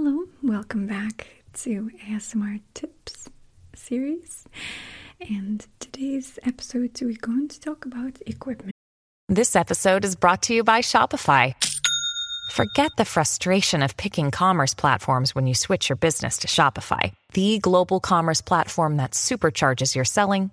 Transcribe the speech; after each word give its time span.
Hello, 0.00 0.26
welcome 0.44 0.86
back 0.86 1.26
to 1.54 1.90
ASMR 2.08 2.60
Tips 2.72 3.28
series. 3.74 4.44
And 5.28 5.66
today's 5.80 6.38
episode, 6.44 6.96
we're 7.02 7.16
going 7.20 7.48
to 7.48 7.58
talk 7.58 7.84
about 7.84 8.16
equipment. 8.24 8.70
This 9.28 9.56
episode 9.56 10.04
is 10.04 10.14
brought 10.14 10.42
to 10.42 10.54
you 10.54 10.62
by 10.62 10.82
Shopify. 10.82 11.52
Forget 12.52 12.92
the 12.96 13.04
frustration 13.04 13.82
of 13.82 13.96
picking 13.96 14.30
commerce 14.30 14.72
platforms 14.72 15.34
when 15.34 15.48
you 15.48 15.54
switch 15.54 15.88
your 15.88 15.96
business 15.96 16.38
to 16.38 16.46
Shopify, 16.46 17.12
the 17.32 17.58
global 17.58 17.98
commerce 17.98 18.40
platform 18.40 18.98
that 18.98 19.14
supercharges 19.14 19.96
your 19.96 20.04
selling 20.04 20.52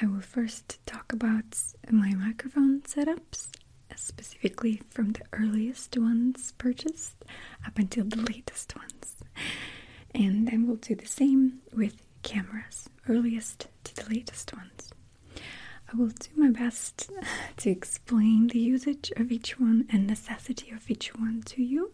I 0.00 0.06
will 0.06 0.20
first 0.20 0.78
talk 0.86 1.12
about 1.12 1.58
my 1.90 2.14
microphone 2.14 2.82
setups, 2.82 3.48
uh, 3.90 3.96
specifically 3.96 4.80
from 4.90 5.12
the 5.12 5.22
earliest 5.32 5.98
ones 5.98 6.52
purchased 6.56 7.16
up 7.66 7.76
until 7.78 8.04
the 8.04 8.22
latest 8.22 8.76
ones. 8.76 9.16
And 10.14 10.46
then 10.46 10.66
we'll 10.66 10.76
do 10.76 10.94
the 10.94 11.06
same 11.06 11.62
with 11.74 12.00
cameras, 12.22 12.88
earliest 13.08 13.66
to 13.84 13.96
the 13.96 14.08
latest 14.08 14.54
ones. 14.54 14.90
I 15.92 15.96
will 15.96 16.08
do 16.08 16.28
my 16.36 16.50
best 16.50 17.10
to 17.56 17.70
explain 17.70 18.46
the 18.46 18.60
usage 18.60 19.10
of 19.16 19.32
each 19.32 19.58
one 19.58 19.86
and 19.90 20.06
necessity 20.06 20.70
of 20.70 20.88
each 20.88 21.12
one 21.14 21.42
to 21.46 21.62
you. 21.62 21.92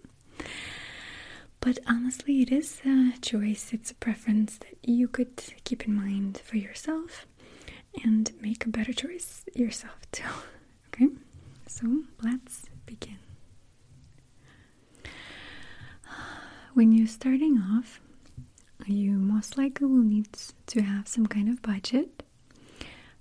But 1.66 1.80
honestly, 1.88 2.42
it 2.42 2.52
is 2.52 2.80
a 2.84 3.14
choice, 3.20 3.72
it's 3.72 3.90
a 3.90 3.96
preference 3.96 4.56
that 4.58 4.76
you 4.84 5.08
could 5.08 5.42
keep 5.64 5.84
in 5.84 5.96
mind 5.96 6.38
for 6.44 6.56
yourself 6.58 7.26
and 8.04 8.30
make 8.40 8.64
a 8.64 8.68
better 8.68 8.92
choice 8.92 9.42
yourself 9.52 9.98
too. 10.12 10.22
Okay, 10.88 11.08
so 11.66 12.02
let's 12.22 12.66
begin. 12.86 13.18
When 16.74 16.92
you're 16.92 17.08
starting 17.08 17.58
off, 17.58 18.00
you 18.86 19.12
most 19.12 19.58
likely 19.58 19.88
will 19.88 20.04
need 20.04 20.28
to 20.68 20.82
have 20.82 21.08
some 21.08 21.26
kind 21.26 21.48
of 21.48 21.62
budget 21.62 22.22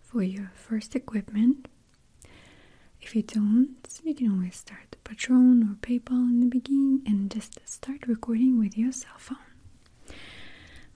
for 0.02 0.22
your 0.22 0.52
first 0.54 0.96
equipment. 0.96 1.68
If 3.06 3.16
you 3.16 3.22
don't, 3.22 3.78
you 4.04 4.16
can 4.16 4.32
always 4.32 4.56
start 4.56 4.96
Patreon 5.06 5.62
or 5.62 5.76
PayPal 5.76 6.28
in 6.28 6.40
the 6.40 6.48
beginning 6.48 7.04
and 7.06 7.30
just 7.30 7.60
start 7.64 8.08
recording 8.08 8.58
with 8.58 8.76
your 8.76 8.92
cell 8.92 9.20
phone. 9.20 9.38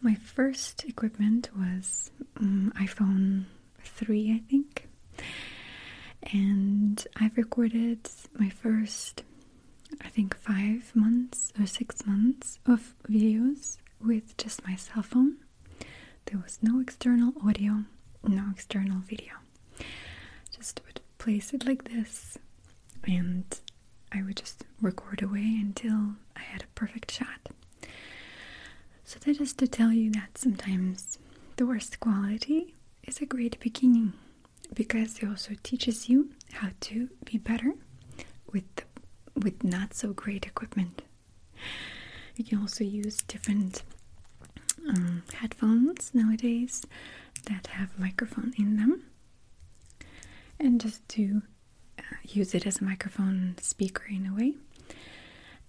My 0.02 0.16
first 0.16 0.86
equipment 0.86 1.52
was 1.56 2.10
um, 2.38 2.74
iPhone 2.78 3.44
3, 3.84 4.34
I 4.34 4.50
think. 4.50 4.90
And 6.34 7.08
I've 7.16 7.38
recorded 7.38 8.10
my 8.34 8.50
first, 8.50 9.22
I 10.02 10.08
think, 10.10 10.36
five 10.36 10.92
months 10.96 11.54
or 11.60 11.68
six 11.68 12.08
months 12.08 12.58
of 12.66 12.96
videos 13.08 13.78
with 14.04 14.36
just 14.36 14.66
my 14.66 14.76
cell 14.76 15.04
phone. 15.04 15.38
There 16.26 16.42
was 16.44 16.58
no 16.64 16.80
external 16.80 17.34
audio, 17.46 17.84
no 18.28 18.46
external 18.52 18.98
video. 18.98 19.34
Just 20.50 20.82
would 20.88 21.02
place 21.20 21.54
it 21.54 21.66
like 21.66 21.84
this 21.86 22.38
and 23.06 23.46
I 24.12 24.24
would 24.24 24.38
just 24.38 24.64
record 24.82 25.22
away 25.22 25.58
until 25.62 26.14
I 26.36 26.40
had 26.42 26.64
a 26.64 26.68
perfect 26.76 27.12
shot. 27.12 27.50
So 29.04 29.20
that 29.26 29.40
is 29.40 29.54
to 29.54 29.68
tell 29.68 29.92
you 29.92 30.12
that 30.12 30.38
sometimes 30.38 31.18
the 31.58 31.66
worst 31.66 32.00
quality 32.00 32.76
is 33.04 33.20
a 33.22 33.26
great 33.26 33.60
beginning 33.60 34.14
because 34.74 35.20
it 35.20 35.28
also 35.28 35.54
teaches 35.64 36.10
you 36.10 36.30
how 36.54 36.70
to 36.82 37.10
be 37.26 37.38
better 37.38 37.74
with 38.52 38.64
the, 38.76 38.84
with 39.36 39.64
not 39.64 39.94
so 39.94 40.14
great 40.14 40.46
equipment. 40.46 41.02
You 42.36 42.44
can 42.46 42.60
also 42.60 42.84
use 42.84 43.18
different 43.18 43.84
um, 44.88 45.24
headphones 45.34 46.12
nowadays 46.14 46.86
that 47.46 47.68
have 47.68 48.00
microphone 48.00 48.54
in 48.58 48.78
them, 48.78 49.04
and 50.60 50.80
just 50.82 51.08
to 51.10 51.42
uh, 51.98 52.02
use 52.24 52.54
it 52.54 52.66
as 52.68 52.80
a 52.82 52.84
microphone 52.84 53.56
speaker 53.62 54.04
in 54.10 54.26
a 54.28 54.34
way. 54.34 54.54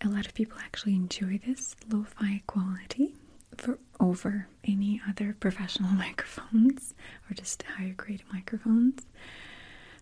A 0.02 0.08
lot 0.08 0.26
of 0.26 0.34
people 0.34 0.58
actually 0.64 0.94
enjoy 0.94 1.38
this 1.46 1.76
lo-fi 1.90 2.42
quality 2.46 3.14
for 3.56 3.78
over 3.98 4.48
any 4.64 5.00
other 5.08 5.36
professional 5.38 5.90
microphones 5.94 6.94
or 7.28 7.34
just 7.34 7.62
higher 7.62 7.92
grade 7.96 8.22
microphones. 8.32 9.02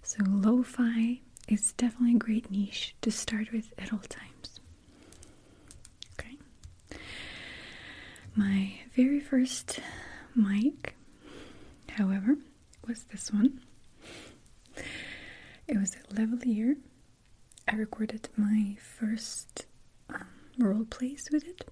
So 0.03 0.19
lo-fi 0.26 1.20
is 1.49 1.72
definitely 1.72 2.15
a 2.16 2.19
great 2.19 2.50
niche 2.50 2.94
to 3.03 3.10
start 3.10 3.53
with 3.53 3.72
at 3.78 3.93
all 3.93 3.99
times. 4.09 4.60
Okay. 6.19 6.37
My 8.34 8.72
very 8.94 9.20
first 9.20 9.81
mic, 10.34 10.94
however, 11.88 12.37
was 12.87 13.05
this 13.05 13.32
one. 13.32 13.60
It 15.69 15.77
was 15.79 15.95
a 15.97 16.15
lavalier. 16.15 16.77
I 17.69 17.75
recorded 17.75 18.29
my 18.37 18.77
first 18.81 19.67
um, 20.09 20.27
role 20.59 20.84
plays 20.87 21.29
with 21.31 21.45
it 21.47 21.69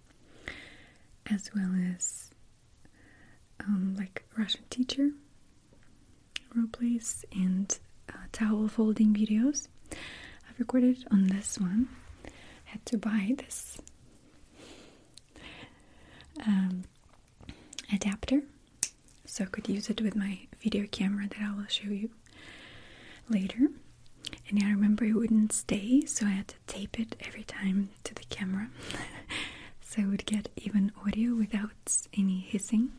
as 1.30 1.50
well 1.54 1.70
as 1.94 2.30
um, 3.60 3.96
like 3.98 4.24
Russian 4.36 4.62
teacher 4.70 5.10
role 6.54 6.68
plays 6.70 7.24
and 7.32 7.78
uh, 8.10 8.18
towel 8.32 8.68
folding 8.68 9.14
videos. 9.14 9.68
I've 9.92 10.58
recorded 10.58 11.04
on 11.10 11.28
this 11.28 11.58
one. 11.58 11.88
I 12.26 12.30
Had 12.66 12.86
to 12.86 12.98
buy 12.98 13.34
this 13.38 13.78
um, 16.46 16.84
adapter 17.92 18.42
so 19.24 19.44
I 19.44 19.46
could 19.46 19.68
use 19.68 19.88
it 19.90 20.00
with 20.00 20.14
my 20.14 20.38
video 20.62 20.86
camera 20.90 21.28
that 21.28 21.38
I 21.40 21.54
will 21.56 21.66
show 21.68 21.88
you 21.88 22.10
later. 23.28 23.68
And 24.48 24.62
I 24.62 24.70
remember 24.70 25.04
it 25.04 25.14
wouldn't 25.14 25.52
stay, 25.52 26.02
so 26.06 26.26
I 26.26 26.30
had 26.30 26.48
to 26.48 26.56
tape 26.66 27.00
it 27.00 27.16
every 27.20 27.42
time 27.44 27.90
to 28.04 28.14
the 28.14 28.22
camera. 28.30 28.68
so 29.80 30.02
I 30.02 30.06
would 30.06 30.24
get 30.26 30.48
even 30.56 30.92
audio 31.04 31.34
without 31.34 31.70
any 32.16 32.40
hissing. 32.40 32.92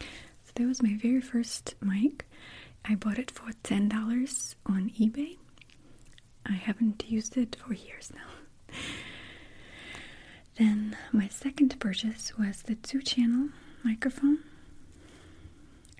So 0.00 0.52
that 0.56 0.66
was 0.66 0.82
my 0.82 0.96
very 1.00 1.20
first 1.22 1.74
mic. 1.80 2.26
I 2.84 2.94
bought 2.96 3.18
it 3.18 3.30
for 3.30 3.50
$10 3.62 4.54
on 4.66 4.90
eBay. 5.00 5.38
I 6.46 6.52
haven't 6.52 7.04
used 7.08 7.36
it 7.38 7.56
for 7.56 7.72
years 7.72 8.12
now. 8.14 8.76
then 10.58 10.96
my 11.12 11.28
second 11.28 11.78
purchase 11.80 12.36
was 12.38 12.62
the 12.62 12.74
two 12.74 13.00
channel 13.00 13.48
microphone. 13.82 14.38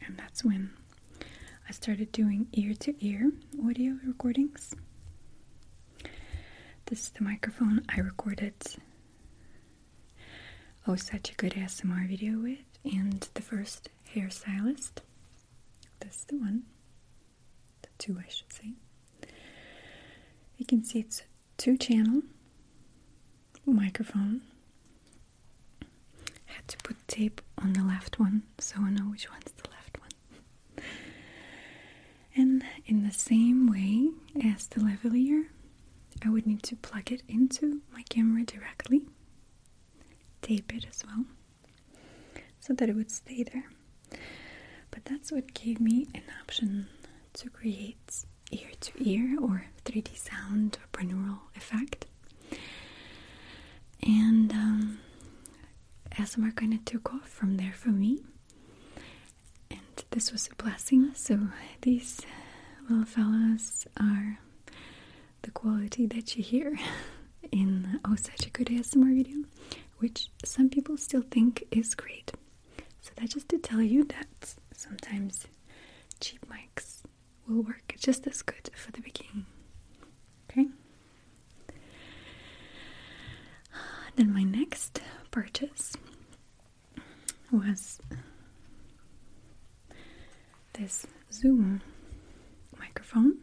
And 0.07 0.19
that's 0.19 0.45
when 0.45 0.71
I 1.69 1.73
started 1.73 2.13
doing 2.13 2.47
ear 2.53 2.75
to 2.81 2.95
ear 3.05 3.33
audio 3.67 3.95
recordings. 4.07 4.75
This 6.87 7.01
is 7.05 7.11
the 7.11 7.23
microphone 7.25 7.83
I 7.89 8.01
recorded 8.01 8.55
Oh 10.87 10.97
Such 10.97 11.31
a 11.31 11.35
Good 11.35 11.53
ASMR 11.55 12.07
video 12.09 12.39
with, 12.39 12.59
and 12.85 13.27
the 13.35 13.41
first 13.43 13.89
hairstylist. 14.15 15.01
That's 16.01 16.25
the 16.25 16.37
one. 16.37 16.65
The 17.83 17.89
two, 17.99 18.19
I 18.19 18.29
should 18.31 18.53
say. 18.53 18.73
You 20.59 20.67
can 20.67 20.85
see 20.85 21.01
it's 21.01 21.21
a 21.21 21.25
two 21.57 21.77
channel 21.79 22.23
microphone. 23.67 24.43
Had 26.47 26.69
to 26.69 26.77
put 26.79 26.97
tape 27.09 27.41
on 27.59 27.73
the 27.73 27.83
left 27.83 28.19
one 28.21 28.43
so 28.59 28.77
I 28.81 28.91
know 28.91 29.05
which 29.05 29.31
one's 29.31 29.45
one. 29.47 29.54
And 32.37 32.65
in 32.87 33.05
the 33.05 33.13
same 33.13 33.71
way 33.71 34.11
as 34.45 34.67
the 34.67 34.81
lavalier, 34.81 35.47
I 36.25 36.31
would 36.31 36.47
need 36.47 36.63
to 36.65 36.77
plug 36.77 37.13
it 37.13 37.23
into 37.29 37.81
my 37.93 38.03
camera 38.09 38.45
directly, 38.45 39.07
tape 40.43 40.75
it 40.75 40.87
as 40.89 41.05
well, 41.07 41.25
so 42.61 42.73
that 42.75 42.89
it 42.89 42.95
would 42.97 43.11
stay 43.11 43.43
there. 43.45 43.71
But 44.91 45.05
that's 45.05 45.31
what 45.33 45.55
gave 45.55 45.81
me 45.81 46.09
an 46.15 46.23
option 46.41 46.89
to 47.35 47.51
create 47.51 48.25
ear 48.51 48.71
to 48.81 48.93
ear 49.11 49.37
or 49.41 49.67
3D 49.85 50.17
sound 50.17 50.79
or 50.81 50.99
binaural 50.99 51.41
effect. 51.57 52.07
And 54.03 54.53
um, 54.53 54.99
ASMR 56.13 56.55
kind 56.55 56.75
of 56.75 56.85
took 56.85 57.13
off 57.13 57.29
from 57.29 57.57
there 57.57 57.73
for 57.75 57.89
me. 57.89 58.21
This 60.15 60.31
was 60.31 60.49
a 60.49 60.63
blessing. 60.63 61.13
So 61.15 61.49
these 61.83 62.21
uh, 62.21 62.93
little 62.93 63.05
fellas 63.05 63.87
are 63.99 64.39
the 65.43 65.51
quality 65.51 66.07
that 66.07 66.37
you 66.37 66.43
hear 66.43 66.79
in 67.53 67.99
uh, 68.05 68.09
Oh 68.13 68.15
Such 68.17 68.47
a 68.47 68.51
Good 68.51 68.69
ASMR 68.69 69.15
video, 69.15 69.45
which 69.99 70.29
some 70.45 70.69
people 70.71 70.97
still 70.97 71.23
think 71.31 71.65
is 71.73 71.95
great. 71.97 72.33
So 73.01 73.11
that's 73.17 73.35
just 73.35 73.49
to 73.51 73.59
tell 73.59 73.83
you 73.83 74.05
that 74.05 74.55
sometimes 74.73 75.47
cheap 76.21 76.47
mics 76.49 77.03
will 77.49 77.63
work 77.63 77.95
just 77.99 78.27
as 78.27 78.41
good 78.43 78.71
for 78.75 78.93
the 78.93 79.01
beginning. 79.01 79.47
Okay? 80.51 80.67
Then 84.17 84.33
my 84.33 84.45
next 84.45 85.01
purchase 85.33 85.97
was 87.51 87.99
this 90.75 91.07
Zoom 91.33 91.83
microphone, 92.79 93.39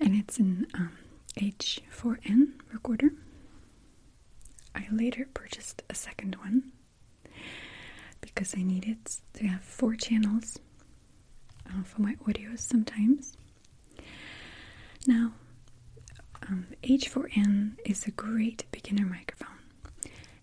and 0.00 0.14
it's 0.14 0.38
an 0.38 0.66
um, 0.74 0.92
H4n 1.38 2.52
recorder. 2.72 3.10
I 4.74 4.86
later 4.90 5.28
purchased 5.32 5.82
a 5.88 5.94
second 5.94 6.36
one 6.36 6.72
because 8.20 8.54
I 8.56 8.62
needed 8.62 8.98
to 9.34 9.46
have 9.46 9.62
four 9.62 9.94
channels 9.94 10.58
uh, 11.68 11.82
for 11.84 12.02
my 12.02 12.14
audios 12.26 12.60
sometimes. 12.60 13.36
Now, 15.06 15.32
um, 16.48 16.66
H4n 16.82 17.76
is 17.84 18.06
a 18.06 18.10
great 18.10 18.64
beginner 18.72 19.06
microphone. 19.06 19.48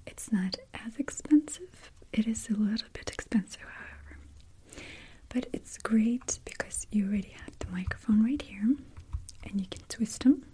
It's 0.05 0.31
not 0.31 0.57
as 0.73 0.97
expensive, 0.97 1.91
it 2.13 2.27
is 2.27 2.49
a 2.49 2.53
little 2.53 2.87
bit 2.93 3.11
expensive, 3.13 3.61
however. 3.61 3.90
But 5.33 5.47
it's 5.53 5.77
great 5.77 6.39
because 6.45 6.87
you 6.91 7.07
already 7.07 7.33
have 7.45 7.57
the 7.59 7.67
microphone 7.71 8.23
right 8.23 8.41
here 8.41 8.75
and 9.43 9.59
you 9.61 9.65
can 9.69 9.81
twist 9.87 10.23
them. 10.23 10.45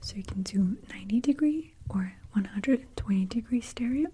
So 0.00 0.16
you 0.16 0.22
can 0.22 0.42
do 0.42 0.76
90 0.90 1.20
degree 1.20 1.74
or 1.90 2.14
120 2.32 3.24
degree 3.26 3.60
stereo. 3.60 4.08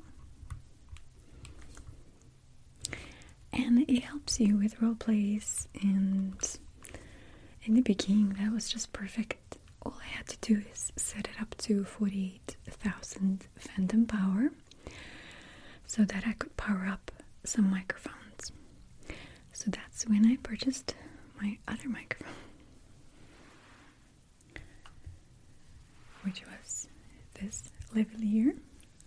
And 3.52 3.88
it 3.88 4.02
helps 4.02 4.40
you 4.40 4.56
with 4.56 4.80
role 4.80 4.94
plays 4.94 5.68
and 5.82 6.34
in 7.64 7.74
the 7.74 7.82
beginning 7.82 8.30
that 8.40 8.50
was 8.52 8.68
just 8.70 8.92
perfect. 8.92 9.58
All 9.84 9.94
I 10.02 10.06
had 10.16 10.26
to 10.28 10.36
do 10.40 10.62
is 10.72 10.92
set 10.96 11.26
it 11.28 11.40
up 11.40 11.54
to 11.58 11.84
48,000 11.84 13.46
phantom 13.56 14.06
power 14.06 14.50
so 15.92 16.04
that 16.06 16.24
I 16.26 16.32
could 16.32 16.56
power 16.56 16.86
up 16.90 17.10
some 17.44 17.70
microphones. 17.70 18.50
So 19.52 19.70
that's 19.70 20.06
when 20.08 20.24
I 20.26 20.36
purchased 20.42 20.94
my 21.38 21.58
other 21.68 21.86
microphone, 21.86 22.32
which 26.22 26.42
was 26.46 26.88
this 27.38 27.64
lavalier, 27.94 28.56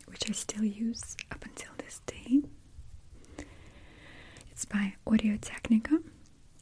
which 0.05 0.29
I 0.29 0.33
still 0.33 0.63
use 0.63 1.17
up 1.31 1.43
until 1.43 1.71
this 1.79 2.01
day. 2.05 2.43
It's 4.51 4.65
by 4.65 4.93
Audio 5.07 5.37
Technica, 5.41 5.97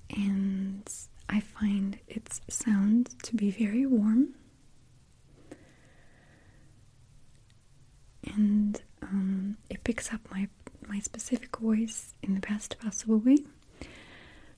and 0.09 0.89
I 1.27 1.41
find 1.41 1.99
its 2.07 2.39
sound 2.49 3.09
to 3.23 3.35
be 3.35 3.51
very 3.51 3.85
warm 3.85 4.35
and 8.25 8.81
um, 9.03 9.57
it 9.69 9.83
picks 9.83 10.13
up 10.13 10.21
my 10.31 10.47
my 10.87 10.99
specific 10.99 11.57
voice 11.57 12.13
in 12.21 12.35
the 12.35 12.41
best 12.41 12.77
possible 12.79 13.17
way. 13.17 13.37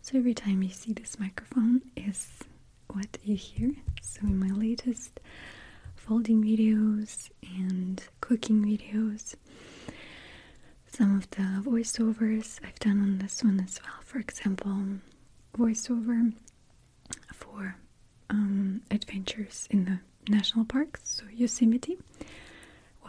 So 0.01 0.17
every 0.17 0.33
time 0.33 0.63
you 0.63 0.69
see 0.69 0.93
this 0.93 1.19
microphone 1.19 1.81
is 1.95 2.29
what 2.87 3.17
you 3.23 3.35
hear. 3.35 3.71
So 4.01 4.21
in 4.23 4.37
my 4.39 4.49
latest 4.49 5.19
folding 5.95 6.43
videos 6.43 7.29
and 7.41 8.03
cooking 8.21 8.63
videos, 8.63 9.35
some 10.87 11.15
of 11.17 11.29
the 11.31 11.61
voiceovers 11.69 12.59
I've 12.65 12.79
done 12.79 13.01
on 13.01 13.17
this 13.19 13.43
one 13.43 13.59
as 13.59 13.79
well. 13.83 14.01
For 14.03 14.19
example, 14.19 14.77
voiceover 15.57 16.33
for 17.33 17.75
um, 18.29 18.81
adventures 18.91 19.67
in 19.71 19.85
the 19.85 19.99
national 20.31 20.65
parks, 20.65 21.01
so 21.03 21.23
Yosemite, 21.33 21.97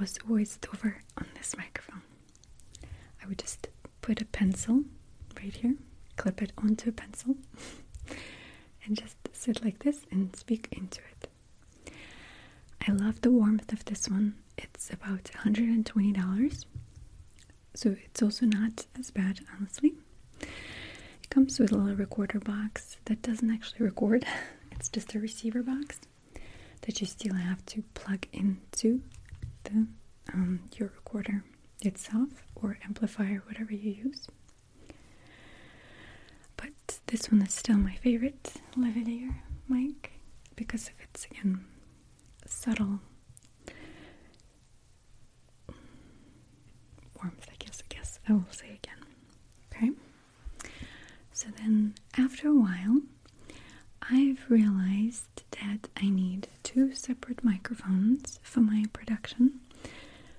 was 0.00 0.18
voiced 0.26 0.66
over 0.72 0.98
on 1.16 1.26
this 1.36 1.56
microphone. 1.56 2.02
I 3.22 3.26
would 3.26 3.38
just 3.38 3.68
put 4.02 4.20
a 4.20 4.24
pencil 4.26 4.82
right 5.40 5.54
here, 5.54 5.74
clip 6.16 6.42
it 6.42 6.52
onto 6.58 6.90
a 6.90 6.92
pencil, 6.92 7.36
and 8.84 8.96
just 8.96 9.16
sit 9.32 9.64
like 9.64 9.80
this 9.80 10.04
and 10.10 10.34
speak 10.36 10.68
into 10.72 11.00
it. 11.10 11.92
I 12.88 12.92
love 12.92 13.20
the 13.20 13.30
warmth 13.30 13.72
of 13.72 13.84
this 13.84 14.08
one. 14.08 14.36
It's 14.56 14.90
about 14.90 15.24
$120, 15.24 16.64
so 17.74 17.96
it's 18.04 18.22
also 18.22 18.46
not 18.46 18.86
as 18.98 19.10
bad, 19.10 19.40
honestly. 19.58 19.94
It 20.40 21.30
comes 21.30 21.58
with 21.58 21.72
a 21.72 21.76
little 21.76 21.96
recorder 21.96 22.38
box 22.38 22.96
that 23.06 23.22
doesn't 23.22 23.50
actually 23.50 23.84
record, 23.84 24.24
it's 24.72 24.88
just 24.88 25.14
a 25.14 25.18
receiver 25.20 25.62
box 25.62 26.00
that 26.82 27.00
you 27.00 27.06
still 27.06 27.34
have 27.34 27.64
to 27.66 27.82
plug 27.94 28.26
into 28.32 29.02
the 29.66 29.86
um, 30.32 30.60
your 30.76 30.88
recorder 30.94 31.44
itself 31.82 32.30
or 32.54 32.78
amplifier, 32.84 33.42
whatever 33.46 33.72
you 33.72 33.92
use. 34.04 34.26
But 36.56 37.00
this 37.06 37.30
one 37.30 37.42
is 37.42 37.54
still 37.54 37.76
my 37.76 37.94
favorite 37.94 38.54
lavalier 38.76 39.36
mic 39.68 40.12
because 40.56 40.88
of 40.88 40.94
its 41.02 41.26
again 41.26 41.64
subtle 42.46 43.00
warmth. 47.16 47.46
I 47.50 47.54
guess. 47.58 47.82
I 47.82 47.94
guess 47.94 48.18
I 48.28 48.32
will 48.32 48.44
say 48.50 48.66
again. 48.82 49.04
Okay. 49.72 49.90
So 51.32 51.48
then, 51.58 51.94
after 52.16 52.48
a 52.48 52.54
while, 52.54 53.02
I've 54.10 54.44
realized 54.48 55.42
that 55.62 55.88
I 55.96 56.08
need 56.08 56.48
two 56.62 56.94
separate 56.94 57.42
microphones 57.42 58.38
for 58.42 58.60
my 58.60 58.84
production 58.92 59.60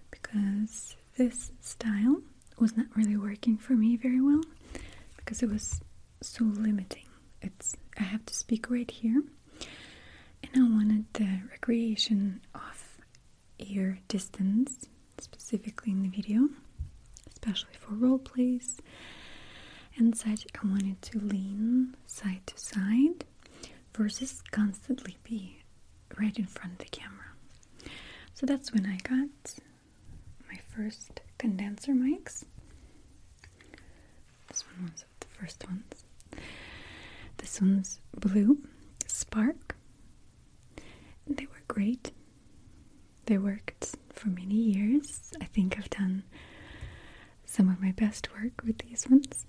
because 0.10 0.96
this 1.18 1.52
style 1.62 2.22
was 2.60 2.78
not 2.78 2.88
really 2.96 3.18
working 3.18 3.58
for 3.58 3.74
me 3.74 3.98
very 3.98 4.22
well 4.22 4.42
because 5.18 5.44
it 5.44 5.50
was 5.50 5.82
so 6.22 6.46
limiting. 6.46 7.06
It's 7.42 7.76
I 8.00 8.04
have 8.04 8.26
to 8.28 8.34
speak 8.34 8.70
right 8.70 8.90
here, 8.90 9.22
and 10.44 10.52
I 10.56 10.62
wanted 10.70 11.06
the 11.14 11.42
recreation 11.52 12.42
of 12.56 12.98
ear 13.60 14.00
distance, 14.08 14.88
specifically 15.20 15.92
in 15.92 16.04
the 16.04 16.10
video, 16.10 16.48
especially 17.32 17.74
for 17.80 17.96
role 17.96 18.20
plays 18.20 18.78
and 19.98 20.16
such. 20.16 20.46
I 20.62 20.68
wanted 20.68 21.02
to 21.04 21.20
lean 21.20 21.96
side 22.06 22.42
to 22.48 22.58
side 22.58 23.26
versus 23.98 24.44
constantly 24.52 25.18
be 25.24 25.60
right 26.18 26.38
in 26.38 26.46
front 26.46 26.74
of 26.74 26.78
the 26.80 26.86
camera. 26.86 27.32
So 28.34 28.46
that's 28.46 28.72
when 28.72 28.86
I 28.86 28.98
got 28.98 29.56
my 30.50 30.60
first 30.76 31.22
condenser 31.38 31.94
mics. 31.94 32.44
This 34.48 34.64
one 34.78 34.92
was 34.92 35.04
the 35.20 35.28
first 35.40 35.66
ones. 35.68 36.06
This 37.38 37.60
one's 37.60 38.00
blue, 38.16 38.60
Spark. 39.08 39.76
They 41.28 41.46
were 41.46 41.64
great. 41.68 42.12
They 43.26 43.38
worked 43.38 43.96
for 44.14 44.30
many 44.30 44.56
years. 44.56 45.32
I 45.42 45.46
think 45.46 45.78
I've 45.78 45.90
done 45.90 46.24
some 47.46 47.70
of 47.70 47.82
my 47.82 47.92
best 47.92 48.30
work 48.34 48.64
with 48.64 48.78
these 48.80 49.08
ones. 49.10 49.46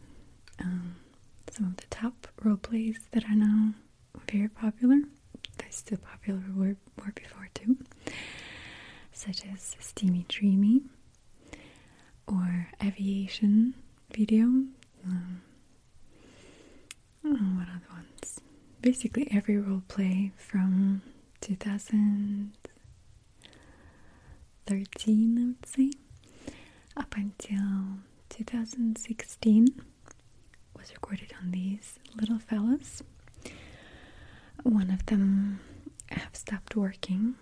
Um, 0.58 0.96
some 1.50 1.66
of 1.66 1.76
the 1.76 1.86
top 1.90 2.26
role 2.42 2.56
plays 2.56 2.98
that 3.12 3.24
are 3.24 3.34
now 3.36 3.74
very 4.30 4.48
popular. 4.48 5.00
They're 5.58 5.70
still 5.70 5.98
popular, 5.98 6.42
were, 6.54 6.76
before 7.14 7.48
too. 7.54 7.78
Such 9.12 9.44
as 9.52 9.76
Steamy 9.80 10.24
Dreamy 10.28 10.82
or 12.26 12.68
Aviation 12.82 13.74
video. 14.14 14.44
Um, 15.04 15.42
what 17.22 17.68
other 17.68 17.88
ones? 17.92 18.40
basically 18.80 19.28
every 19.30 19.56
role 19.58 19.82
play 19.88 20.32
from 20.36 21.02
2013, 21.40 22.52
I 25.38 25.44
would 25.46 25.66
say, 25.66 25.90
up 26.96 27.14
until 27.16 27.98
2016 28.30 29.66
was 30.76 30.92
recorded 30.92 31.32
on 31.42 31.50
these 31.50 31.98
little 32.18 32.38
fellas. 32.38 33.02
One 34.62 34.90
of 34.90 35.06
them 35.06 35.60
have 36.10 36.34
stopped 36.36 36.76
working, 36.76 37.36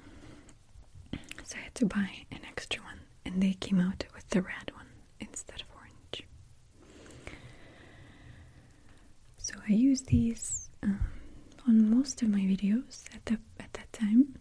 so 1.44 1.56
I 1.56 1.62
had 1.62 1.74
to 1.76 1.86
buy 1.86 2.10
an 2.30 2.40
extra 2.46 2.82
one, 2.82 3.00
and 3.24 3.42
they 3.42 3.54
came 3.54 3.80
out 3.80 4.04
with 4.14 4.28
the 4.30 4.42
red 4.42 4.70
one 4.74 4.86
instead 5.20 5.60
of 5.62 5.66
orange. 5.76 6.24
So 9.38 9.54
I 9.68 9.72
use 9.72 10.02
these 10.02 10.70
um, 10.82 11.00
on 11.66 11.90
most 11.90 12.22
of 12.22 12.28
my 12.28 12.40
videos 12.40 13.04
at 13.14 13.24
the 13.26 13.38
at 13.60 13.72
that 13.74 13.92
time. 13.92 14.36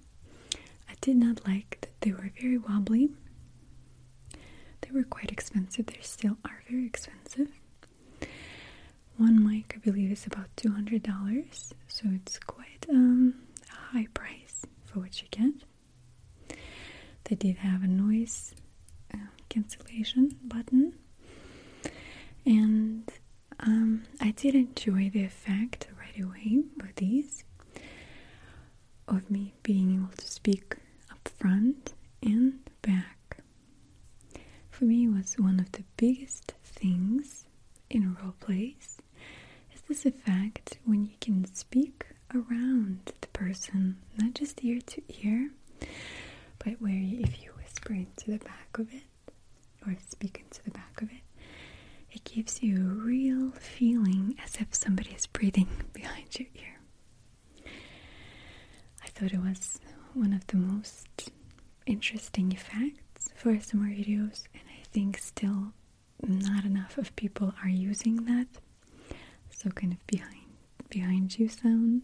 I 0.89 0.93
did 1.01 1.17
not 1.17 1.47
like 1.47 1.79
that 1.81 2.01
they 2.01 2.11
were 2.11 2.31
very 2.39 2.57
wobbly. 2.57 3.09
They 4.81 4.91
were 4.91 5.03
quite 5.03 5.31
expensive. 5.31 5.87
They 5.87 5.99
still 6.01 6.37
are 6.45 6.63
very 6.69 6.85
expensive. 6.85 7.49
One 9.17 9.47
mic, 9.47 9.73
I 9.75 9.79
believe, 9.79 10.11
is 10.11 10.25
about 10.25 10.49
two 10.57 10.71
hundred 10.71 11.03
dollars, 11.03 11.73
so 11.87 12.03
it's 12.13 12.37
quite 12.39 12.85
um, 12.89 13.35
a 13.71 13.75
high 13.97 14.07
price 14.13 14.65
for 14.85 14.99
what 14.99 15.21
you 15.21 15.27
get. 15.31 16.57
They 17.25 17.35
did 17.35 17.57
have 17.57 17.83
a 17.83 17.87
noise 17.87 18.53
uh, 19.13 19.17
cancellation 19.49 20.35
button, 20.43 20.93
and 22.45 23.09
um, 23.59 24.03
I 24.19 24.31
did 24.31 24.53
enjoy 24.55 25.09
the 25.09 25.23
effect 25.23 25.87
right 25.97 26.23
away 26.23 26.63
with 26.77 26.95
these 26.97 27.43
of 29.07 29.29
me 29.29 29.53
being 29.63 29.95
able 29.95 30.13
to 30.17 30.27
speak 30.27 30.75
up 31.11 31.29
front 31.39 31.93
and 32.21 32.59
back. 32.81 33.37
For 34.69 34.85
me, 34.85 35.07
was 35.07 35.35
one 35.35 35.59
of 35.59 35.71
the 35.71 35.83
biggest 35.95 36.53
things 36.63 37.45
in 37.89 38.15
role 38.15 38.35
plays 38.39 38.97
this 39.87 40.05
effect 40.05 40.77
when 40.85 41.05
you 41.05 41.13
can 41.21 41.45
speak 41.53 42.05
around 42.33 43.13
the 43.21 43.27
person, 43.29 43.97
not 44.17 44.33
just 44.33 44.63
ear 44.63 44.79
to 44.85 45.01
ear, 45.23 45.51
but 46.59 46.81
where 46.81 46.93
if 46.93 47.43
you 47.43 47.51
whisper 47.57 47.93
into 47.93 48.31
the 48.31 48.39
back 48.39 48.77
of 48.77 48.91
it 48.93 49.03
or 49.85 49.95
speak 50.09 50.43
into 50.43 50.63
the 50.63 50.71
back 50.71 51.01
of 51.01 51.09
it, 51.11 51.21
it 52.11 52.23
gives 52.23 52.63
you 52.63 52.77
a 52.77 52.93
real 52.93 53.51
feeling 53.51 54.35
as 54.43 54.55
if 54.55 54.73
somebody 54.73 55.11
is 55.11 55.25
breathing 55.27 55.67
behind 55.93 56.39
your 56.39 56.47
ear. 56.55 56.79
I 59.03 59.07
thought 59.07 59.33
it 59.33 59.41
was 59.41 59.79
one 60.13 60.33
of 60.33 60.47
the 60.47 60.57
most 60.57 61.31
interesting 61.85 62.51
effects 62.51 63.29
for 63.35 63.51
ASMR 63.53 63.95
videos, 63.97 64.43
and 64.53 64.63
I 64.67 64.83
think 64.91 65.17
still 65.17 65.73
not 66.25 66.65
enough 66.65 66.97
of 66.97 67.15
people 67.15 67.53
are 67.63 67.69
using 67.69 68.25
that. 68.25 68.47
So 69.57 69.69
kind 69.69 69.93
of 69.93 70.05
behind 70.07 70.31
behind 70.89 71.37
you 71.39 71.47
sounds. 71.49 72.03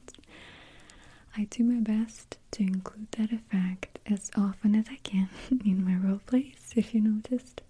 I 1.37 1.45
do 1.45 1.63
my 1.63 1.79
best 1.79 2.37
to 2.51 2.63
include 2.63 3.07
that 3.13 3.31
effect 3.31 3.99
as 4.05 4.29
often 4.35 4.75
as 4.75 4.85
I 4.89 4.97
can 5.03 5.29
in 5.65 5.83
my 5.85 5.95
role 5.95 6.19
plays, 6.25 6.73
if 6.75 6.93
you 6.93 7.01
noticed. 7.01 7.61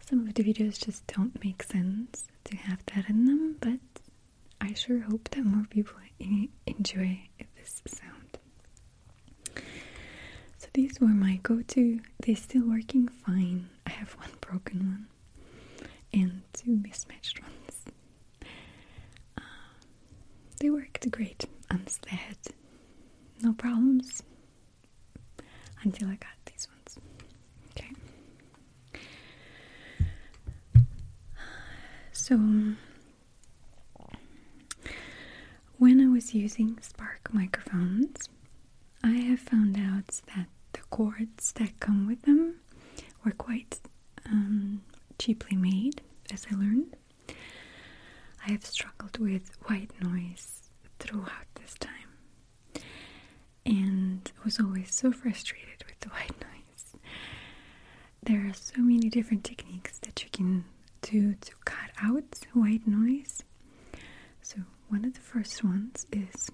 Some 0.00 0.26
of 0.26 0.34
the 0.34 0.42
videos 0.44 0.84
just 0.84 1.06
don't 1.06 1.42
make 1.42 1.62
sense 1.62 2.24
to 2.44 2.56
have 2.56 2.84
that 2.94 3.08
in 3.08 3.24
them, 3.24 3.56
but 3.60 3.80
I 4.60 4.74
sure 4.74 5.00
hope 5.00 5.30
that 5.30 5.44
more 5.44 5.66
people 5.70 5.96
enjoy 6.66 7.20
this 7.56 7.82
sound. 7.86 8.38
So 10.58 10.68
these 10.74 11.00
were 11.00 11.08
my 11.08 11.36
go-to. 11.42 12.00
They're 12.20 12.36
still 12.36 12.66
working 12.68 13.08
fine. 13.08 13.68
I 13.86 13.90
have 13.90 14.12
one 14.12 14.30
broken 14.40 14.78
one 14.78 15.06
and 16.12 16.42
two 16.52 16.76
mismatched 16.76 17.40
ones. 17.42 17.84
Uh, 19.36 19.40
they 20.64 20.70
worked 20.70 21.10
great, 21.10 21.44
had 21.68 22.38
no 23.42 23.52
problems 23.52 24.22
until 25.82 26.08
I 26.08 26.14
got 26.14 26.30
these 26.46 26.66
ones. 26.74 26.98
Okay. 27.72 27.90
So, 32.12 32.36
when 35.76 36.00
I 36.00 36.08
was 36.08 36.34
using 36.34 36.78
Spark 36.80 37.28
microphones, 37.30 38.30
I 39.02 39.10
have 39.10 39.40
found 39.40 39.76
out 39.76 40.22
that 40.34 40.46
the 40.72 40.80
cords 40.88 41.52
that 41.56 41.78
come 41.78 42.06
with 42.06 42.22
them 42.22 42.54
were 43.22 43.32
quite 43.32 43.80
um, 44.24 44.80
cheaply 45.18 45.58
made, 45.58 46.00
as 46.32 46.46
I 46.50 46.54
learned. 46.54 46.96
I 48.46 48.50
have 48.52 48.64
struggled 48.66 49.18
with 49.18 49.56
white 49.68 49.90
noise 50.02 50.70
throughout 50.98 51.46
this 51.54 51.74
time 51.74 52.82
and 53.64 54.30
was 54.44 54.60
always 54.60 54.94
so 54.94 55.10
frustrated 55.12 55.84
with 55.86 55.98
the 56.00 56.10
white 56.10 56.34
noise. 56.40 57.00
There 58.22 58.46
are 58.46 58.54
so 58.54 58.80
many 58.80 59.08
different 59.08 59.44
techniques 59.44 59.98
that 60.00 60.22
you 60.22 60.30
can 60.30 60.64
do 61.02 61.34
to 61.34 61.52
cut 61.64 61.90
out 62.02 62.24
white 62.52 62.86
noise. 62.86 63.42
So, 64.42 64.58
one 64.88 65.04
of 65.04 65.14
the 65.14 65.20
first 65.20 65.64
ones 65.64 66.06
is 66.12 66.50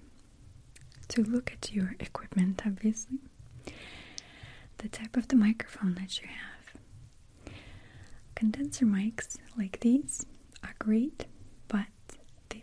to 1.09 1.23
look 1.23 1.51
at 1.51 1.73
your 1.73 1.95
equipment, 1.99 2.61
obviously, 2.65 3.19
the 4.77 4.89
type 4.89 5.17
of 5.17 5.27
the 5.27 5.35
microphone 5.35 5.95
that 5.95 6.21
you 6.21 6.27
have. 6.27 7.53
Condenser 8.35 8.85
mics 8.85 9.37
like 9.57 9.79
these 9.81 10.25
are 10.63 10.73
great, 10.79 11.25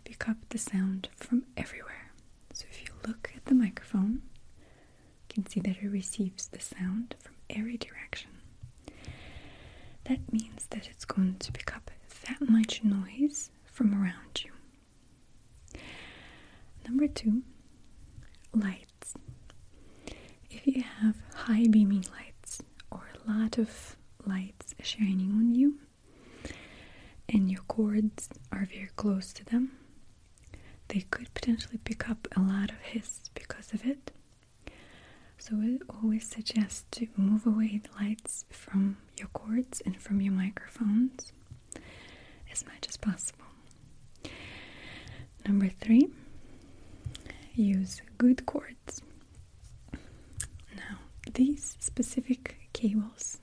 pick 0.09 0.27
up 0.27 0.37
the 0.49 0.57
sound 0.57 1.07
from 1.15 1.43
everywhere. 1.55 2.11
So 2.53 2.65
if 2.71 2.81
you 2.81 2.87
look 3.07 3.31
at 3.35 3.45
the 3.45 3.53
microphone, 3.53 4.23
you 4.57 5.35
can 5.35 5.45
see 5.47 5.59
that 5.59 5.77
it 5.83 5.87
receives 5.87 6.47
the 6.47 6.59
sound 6.59 7.13
from 7.19 7.35
every 7.47 7.77
direction. 7.77 8.31
That 10.05 10.33
means 10.33 10.65
that 10.71 10.87
it's 10.89 11.05
going 11.05 11.35
to 11.37 11.51
pick 11.51 11.75
up 11.75 11.91
that 12.27 12.49
much 12.49 12.83
noise 12.83 13.51
from 13.65 13.93
around 13.93 14.43
you. 14.43 15.79
Number 16.87 17.07
two, 17.07 17.43
lights. 18.51 19.13
If 20.49 20.65
you 20.65 20.81
have 21.01 21.17
high 21.35 21.67
beaming 21.69 22.05
lights 22.11 22.63
or 22.89 23.03
a 23.13 23.31
lot 23.31 23.59
of 23.59 23.95
lights 24.25 24.73
shining 24.81 25.31
on 25.33 25.53
you, 25.53 25.75
and 27.31 27.51
your 27.51 27.61
cords 27.67 28.27
are 28.51 28.65
very 28.65 28.89
close 28.95 29.31
to 29.33 29.45
them, 29.45 29.73
they 30.89 31.01
could 31.11 31.33
potentially 31.33 31.79
pick 31.83 32.09
up 32.09 32.27
a 32.35 32.41
lot 32.41 32.71
of 32.71 32.77
hiss 32.81 33.29
because 33.33 33.73
of 33.73 33.85
it. 33.85 34.11
So 35.37 35.55
we 35.55 35.79
always 36.03 36.27
suggest 36.29 36.91
to 36.93 37.07
move 37.15 37.45
away 37.47 37.81
the 37.83 38.03
lights 38.03 38.45
from 38.49 38.97
your 39.17 39.29
cords 39.29 39.81
and 39.85 39.99
from 39.99 40.21
your 40.21 40.33
microphones 40.33 41.31
as 42.51 42.65
much 42.65 42.87
as 42.89 42.97
possible. 42.97 43.45
Number 45.47 45.69
three, 45.69 46.09
use 47.53 48.01
good 48.17 48.45
cords. 48.45 49.01
Now, 50.75 50.99
these 51.33 51.77
specific 51.79 52.57
cables 52.73 53.39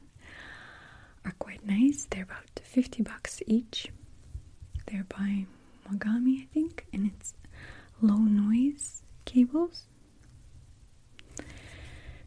are 1.24 1.34
quite 1.38 1.64
nice. 1.66 2.06
They're 2.10 2.24
about 2.24 2.60
50 2.62 3.02
bucks 3.02 3.40
each. 3.46 3.88
They're 4.86 5.06
by 5.08 5.46
Mogami, 5.88 6.42
I 6.42 6.46
think, 6.52 6.86
and 6.92 7.06
it's 7.14 7.34
low 8.00 8.16
noise 8.16 9.02
cables. 9.24 9.84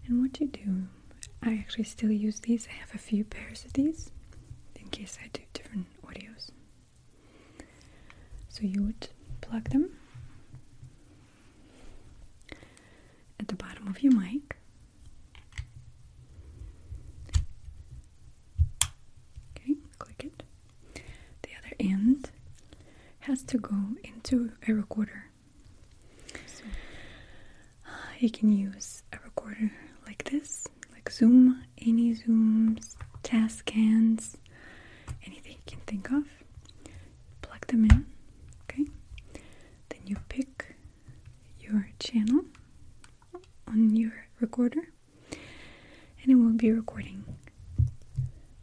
And 0.07 0.21
what 0.21 0.39
you 0.39 0.47
do, 0.47 0.87
I 1.43 1.53
actually 1.53 1.83
still 1.83 2.11
use 2.11 2.39
these. 2.39 2.67
I 2.67 2.73
have 2.79 2.93
a 2.95 2.97
few 2.97 3.23
pairs 3.23 3.65
of 3.65 3.73
these 3.73 4.11
in 4.75 4.87
case 4.89 5.17
I 5.23 5.27
do 5.33 5.41
different 5.53 5.87
audios. 6.05 6.49
So 8.49 8.61
you 8.63 8.83
would 8.83 9.07
plug 9.41 9.69
them 9.69 9.91
at 13.39 13.47
the 13.47 13.55
bottom 13.55 13.87
of 13.87 14.01
your 14.01 14.13
mic. 14.13 14.57
Okay, 19.57 19.75
click 19.97 20.23
it. 20.25 20.43
The 21.43 21.49
other 21.59 21.75
end 21.79 22.31
has 23.21 23.43
to 23.43 23.57
into 24.29 24.51
a 24.67 24.73
recorder. 24.73 25.25
So 26.45 26.63
uh, 27.87 27.89
you 28.19 28.29
can 28.29 28.51
use 28.51 29.03
a 29.13 29.17
recorder 29.23 29.71
like 30.05 30.23
this, 30.29 30.67
like 30.93 31.09
Zoom, 31.09 31.63
any 31.79 32.13
Zooms, 32.13 32.95
Tascams, 33.23 34.35
anything 35.25 35.53
you 35.53 35.61
can 35.65 35.79
think 35.87 36.11
of. 36.11 36.25
Plug 37.41 37.65
them 37.67 37.85
in, 37.85 38.05
okay? 38.63 38.85
Then 39.89 40.01
you 40.05 40.17
pick 40.29 40.75
channel 41.99 42.45
on 43.67 43.95
your 43.95 44.11
recorder 44.39 44.89
and 46.21 46.31
it 46.31 46.35
will 46.35 46.53
be 46.53 46.71
recording 46.71 47.23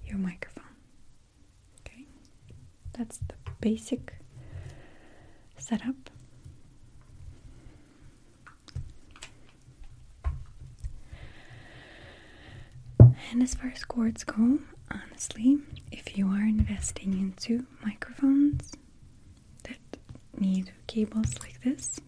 your 0.04 0.16
microphone. 0.16 0.64
Okay, 1.80 2.06
that's 2.96 3.18
the 3.18 3.35
basic 3.61 4.14
setup. 5.58 5.94
And 13.30 13.42
as 13.42 13.54
cords 14.16 14.25
go, 14.25 14.58
honestly, 14.90 15.58
if 15.92 16.16
you 16.16 16.28
are 16.28 16.42
investing 16.42 17.12
into 17.12 17.66
microphones 17.85 18.73
that 19.64 19.99
need 20.38 20.73
cables 20.87 21.38
like 21.40 21.61
this, 21.62 22.00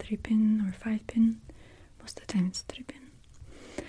3 0.00 0.16
pin 0.18 0.64
or 0.66 0.72
5 0.72 1.06
pin, 1.06 1.40
most 2.00 2.20
of 2.20 2.26
the 2.26 2.32
time 2.32 2.46
it's 2.48 2.62
3 2.62 2.84
pin, 2.84 3.84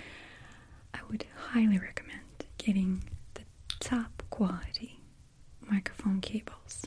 I 0.94 1.00
would 1.10 1.26
highly 1.50 1.78
recommend 1.78 2.46
getting 2.58 3.02
the 3.34 3.42
top 3.80 4.22
quality 4.30 5.00
microphone 5.70 6.20
cables. 6.20 6.86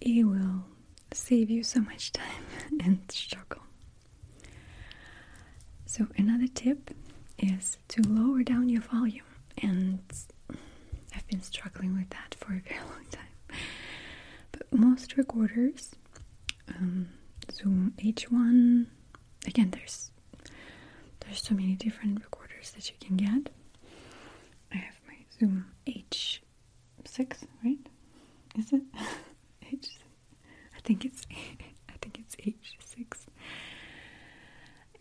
It 0.00 0.24
will 0.24 0.64
save 1.12 1.50
you 1.50 1.62
so 1.64 1.80
much 1.80 2.12
time 2.12 2.44
and 2.80 3.00
struggle. 3.10 3.62
So, 5.86 6.06
another 6.16 6.46
tip 6.46 6.90
is 7.38 7.78
to 7.88 8.02
lower 8.02 8.42
down 8.42 8.68
your 8.68 8.82
volume, 8.82 9.24
and 9.62 10.00
I've 11.14 11.26
been 11.28 11.42
struggling 11.42 11.94
with 11.94 12.10
that 12.10 12.34
for 12.38 12.52
a 12.54 12.60
very 12.60 12.80
long 12.80 13.04
time. 13.10 13.58
But 14.52 14.72
most 14.72 15.16
recorders, 15.16 15.90
um, 16.68 17.08
Zoom 17.60 17.94
H1, 17.98 18.86
again, 19.46 19.70
there's 19.70 20.10
there's 21.20 21.42
so 21.42 21.54
many 21.54 21.74
different 21.74 22.20
recorders 22.20 22.70
that 22.72 22.88
you 22.88 22.96
can 23.00 23.16
get. 23.16 23.52
I 24.72 24.76
have 24.78 24.96
my 25.06 25.14
Zoom 25.38 25.66
H6, 25.86 26.40
right? 27.64 27.78
Is 28.58 28.72
it 28.72 28.82
H? 29.72 29.98
I 30.76 30.80
think 30.82 31.04
it's 31.04 31.26
I 31.88 31.92
think 32.00 32.18
it's 32.18 32.36
H6 32.36 33.26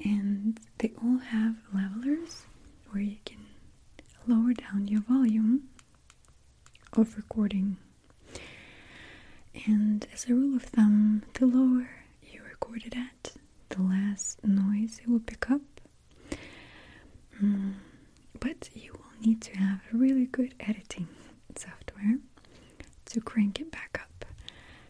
and 0.03 0.59
they 0.77 0.91
all 1.03 1.17
have 1.17 1.55
levelers 1.73 2.43
where 2.91 3.03
you 3.03 3.17
can 3.25 3.45
lower 4.27 4.53
down 4.53 4.87
your 4.87 5.01
volume 5.01 5.63
of 6.93 7.15
recording. 7.17 7.77
And 9.65 10.07
as 10.13 10.25
a 10.29 10.33
rule 10.33 10.55
of 10.55 10.63
thumb, 10.63 11.23
the 11.33 11.45
lower 11.45 11.89
record 12.69 12.85
it 12.85 12.95
at, 12.95 13.33
the 13.69 13.81
less 13.81 14.37
noise 14.43 14.99
it 15.01 15.09
will 15.09 15.19
pick 15.19 15.49
up. 15.49 15.61
Mm, 17.41 17.73
but 18.39 18.69
you 18.73 18.91
will 18.93 19.25
need 19.27 19.41
to 19.41 19.57
have 19.57 19.79
really 19.91 20.25
good 20.25 20.53
editing 20.59 21.07
software 21.55 22.17
to 23.05 23.21
crank 23.21 23.59
it 23.59 23.71
back 23.71 23.99
up 24.01 24.25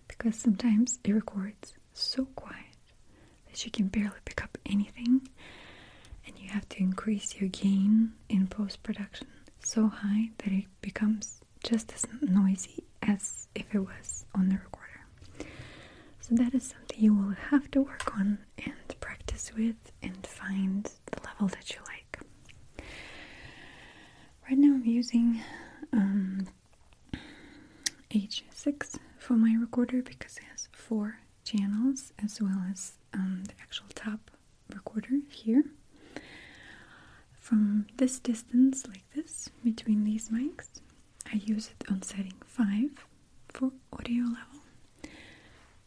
because 0.07 0.35
sometimes 0.35 0.99
it 1.03 1.11
records 1.13 1.73
so 1.93 2.25
quiet 2.35 2.65
that 3.47 3.63
you 3.65 3.71
can 3.71 3.87
barely 3.87 4.19
pick 4.25 4.43
up 4.43 4.57
anything, 4.65 5.27
and 6.25 6.37
you 6.37 6.49
have 6.49 6.67
to 6.69 6.79
increase 6.79 7.35
your 7.39 7.49
gain 7.49 8.13
in 8.29 8.47
post 8.47 8.83
production 8.83 9.27
so 9.63 9.87
high 9.87 10.29
that 10.39 10.51
it 10.51 10.65
becomes 10.81 11.41
just 11.63 11.93
as 11.93 12.05
noisy 12.21 12.83
as 13.01 13.47
if 13.55 13.73
it 13.73 13.79
was 13.79 14.25
on 14.35 14.49
the 14.49 14.55
recorder. 14.55 15.49
So, 16.21 16.35
that 16.35 16.53
is 16.53 16.63
something 16.67 16.88
you 16.99 17.13
will 17.13 17.35
have 17.49 17.71
to 17.71 17.81
work 17.81 18.13
on 18.17 18.39
and 18.65 18.99
practice 18.99 19.53
with 19.55 19.91
and 20.03 20.27
find 20.27 20.91
the 21.11 21.21
level 21.25 21.47
that 21.47 21.69
you 21.71 21.77
like. 21.87 22.19
Right 24.49 24.57
now, 24.57 24.73
I'm 24.73 24.85
using 24.85 25.41
um, 25.93 26.47
H6 28.11 28.99
for 29.17 29.33
my 29.33 29.55
recorder 29.59 30.01
because 30.01 30.37
it 30.37 30.43
has 30.51 30.67
four 30.73 31.19
channels 31.45 32.11
as 32.21 32.41
well 32.41 32.61
as 32.69 32.93
um, 33.13 33.43
the 33.47 33.53
actual 33.61 33.85
top 33.95 34.31
recorder 34.73 35.19
here. 35.29 35.63
From 37.39 37.87
this 37.97 38.19
distance, 38.19 38.85
like 38.87 39.03
this, 39.15 39.49
between 39.63 40.03
these 40.03 40.29
mics, 40.29 40.81
I 41.31 41.37
use 41.37 41.69
it 41.69 41.89
on 41.89 42.01
setting 42.01 42.33
5 42.45 43.05
for 43.53 43.71
audio 43.93 44.23
level. 44.25 44.48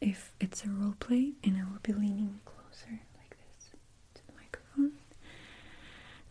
If 0.04 0.32
it's 0.40 0.64
a 0.64 0.68
role 0.68 0.94
play 0.98 1.34
and 1.44 1.56
I 1.56 1.62
will 1.62 1.78
be 1.82 1.92
leaning 1.92 2.40
closer 2.44 3.00
like 3.16 3.36
this 3.38 3.70
to 4.14 4.20
the 4.26 4.32
microphone, 4.36 4.92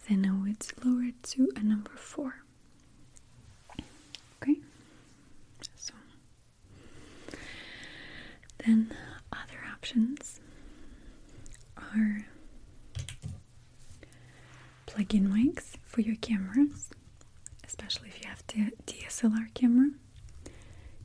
then 0.09 0.25
I 0.25 0.43
would 0.43 0.65
lower 0.85 1.03
it 1.03 1.23
to 1.31 1.49
a 1.55 1.63
number 1.63 1.91
4. 1.95 2.35
Okay? 4.41 4.55
So, 5.77 5.93
then 8.65 8.93
other 9.31 9.59
options 9.73 10.41
are 11.77 12.25
plug-in 14.85 15.29
mics 15.29 15.77
for 15.85 16.01
your 16.01 16.17
cameras, 16.17 16.89
especially 17.65 18.09
if 18.09 18.21
you 18.21 18.27
have 18.27 18.43
the 18.47 18.71
DSLR 18.85 19.53
camera. 19.53 19.91
You 20.45 20.51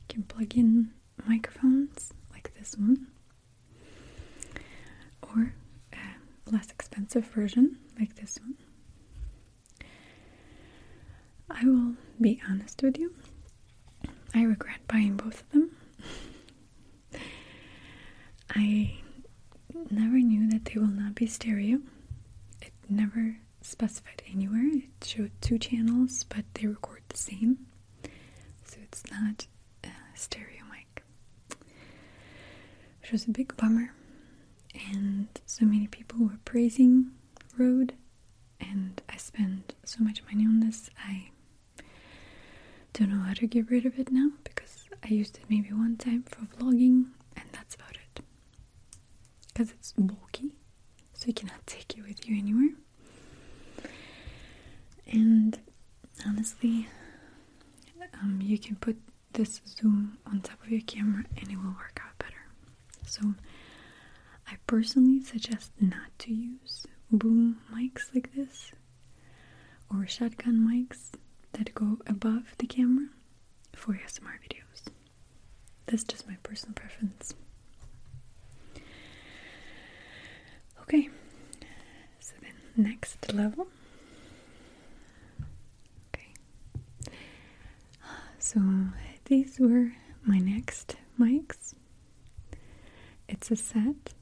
can 0.09 0.23
plug 0.23 0.55
in 0.55 0.91
microphones 1.25 2.13
this 2.67 2.77
one, 2.77 3.07
or 5.23 5.53
a 5.93 6.51
less 6.51 6.69
expensive 6.69 7.25
version 7.27 7.77
like 7.99 8.15
this 8.15 8.37
one. 8.41 8.55
I 11.49 11.63
will 11.65 11.93
be 12.19 12.41
honest 12.49 12.81
with 12.83 12.97
you. 12.97 13.13
I 14.33 14.43
regret 14.43 14.79
buying 14.87 15.15
both 15.15 15.41
of 15.41 15.49
them. 15.51 15.71
I 18.49 18.97
never 19.89 20.17
knew 20.17 20.49
that 20.49 20.65
they 20.65 20.79
will 20.79 20.87
not 20.87 21.15
be 21.15 21.25
stereo. 21.27 21.79
It 22.61 22.73
never 22.89 23.37
specified 23.61 24.23
anywhere. 24.31 24.67
It 24.73 25.05
showed 25.05 25.31
two 25.41 25.57
channels, 25.57 26.25
but 26.27 26.43
they 26.53 26.67
record 26.67 27.01
the 27.09 27.17
same. 27.17 27.67
So 28.65 28.77
it's 28.83 29.03
not 29.09 29.47
a 29.83 29.89
stereo. 30.15 30.56
Which 33.07 33.13
was 33.13 33.25
a 33.25 33.31
big 33.31 33.55
bummer. 33.55 33.93
And 34.91 35.27
so 35.45 35.63
many 35.63 35.87
people 35.87 36.19
were 36.25 36.39
praising 36.43 37.11
Rode, 37.57 37.93
and 38.59 39.01
I 39.07 39.15
spent 39.15 39.75
so 39.85 40.03
much 40.03 40.21
money 40.29 40.45
on 40.45 40.59
this. 40.59 40.89
I 41.07 41.29
don't 42.91 43.09
know 43.11 43.21
how 43.21 43.33
to 43.35 43.47
get 43.47 43.71
rid 43.71 43.85
of 43.85 43.97
it 43.97 44.11
now 44.11 44.31
because 44.43 44.89
I 45.03 45.07
used 45.07 45.37
it 45.37 45.45
maybe 45.49 45.69
one 45.71 45.95
time 45.95 46.23
for 46.23 46.41
vlogging, 46.57 47.05
and 47.37 47.45
that's 47.53 47.75
about 47.75 47.95
it 47.95 48.21
because 49.53 49.71
it's 49.71 49.93
bulky, 49.93 50.51
so 51.13 51.27
you 51.27 51.33
cannot 51.33 51.65
take 51.65 51.97
it 51.97 52.03
with 52.05 52.27
you 52.27 52.37
anywhere. 52.37 52.75
And 55.09 55.57
honestly, 56.27 56.87
um, 58.21 58.39
you 58.41 58.57
can 58.59 58.75
put 58.75 58.97
this 59.31 59.61
zoom 59.65 60.17
on 60.25 60.41
top 60.41 60.61
of 60.61 60.69
your 60.69 60.81
camera 60.81 61.23
and 61.37 61.49
it 61.49 61.55
will 61.55 61.75
work 61.77 62.01
out. 62.03 62.06
So, 63.07 63.35
I 64.47 64.57
personally 64.67 65.21
suggest 65.23 65.71
not 65.79 66.17
to 66.19 66.33
use 66.33 66.85
boom 67.11 67.57
mics 67.73 68.13
like 68.13 68.33
this 68.35 68.71
or 69.89 70.05
shotgun 70.05 70.67
mics 70.67 71.11
that 71.53 71.73
go 71.73 71.99
above 72.05 72.43
the 72.57 72.67
camera 72.67 73.07
for 73.73 73.93
ASMR 73.93 74.37
videos. 74.45 74.91
That's 75.85 76.03
just 76.03 76.27
my 76.27 76.35
personal 76.43 76.73
preference. 76.73 77.33
Okay, 80.81 81.09
so 82.19 82.33
then 82.41 82.53
next 82.75 83.33
level. 83.33 83.67
Okay, 86.09 86.33
so 88.39 88.61
these 89.25 89.59
were 89.59 89.91
my 90.25 90.39
next 90.39 90.95
mics. 91.19 91.73
It's 93.39 93.51
a 93.51 93.55
set 93.55 94.13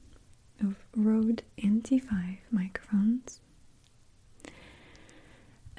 of 0.59 0.75
Rode 0.93 1.43
NT5 1.57 2.37
microphones. 2.51 3.39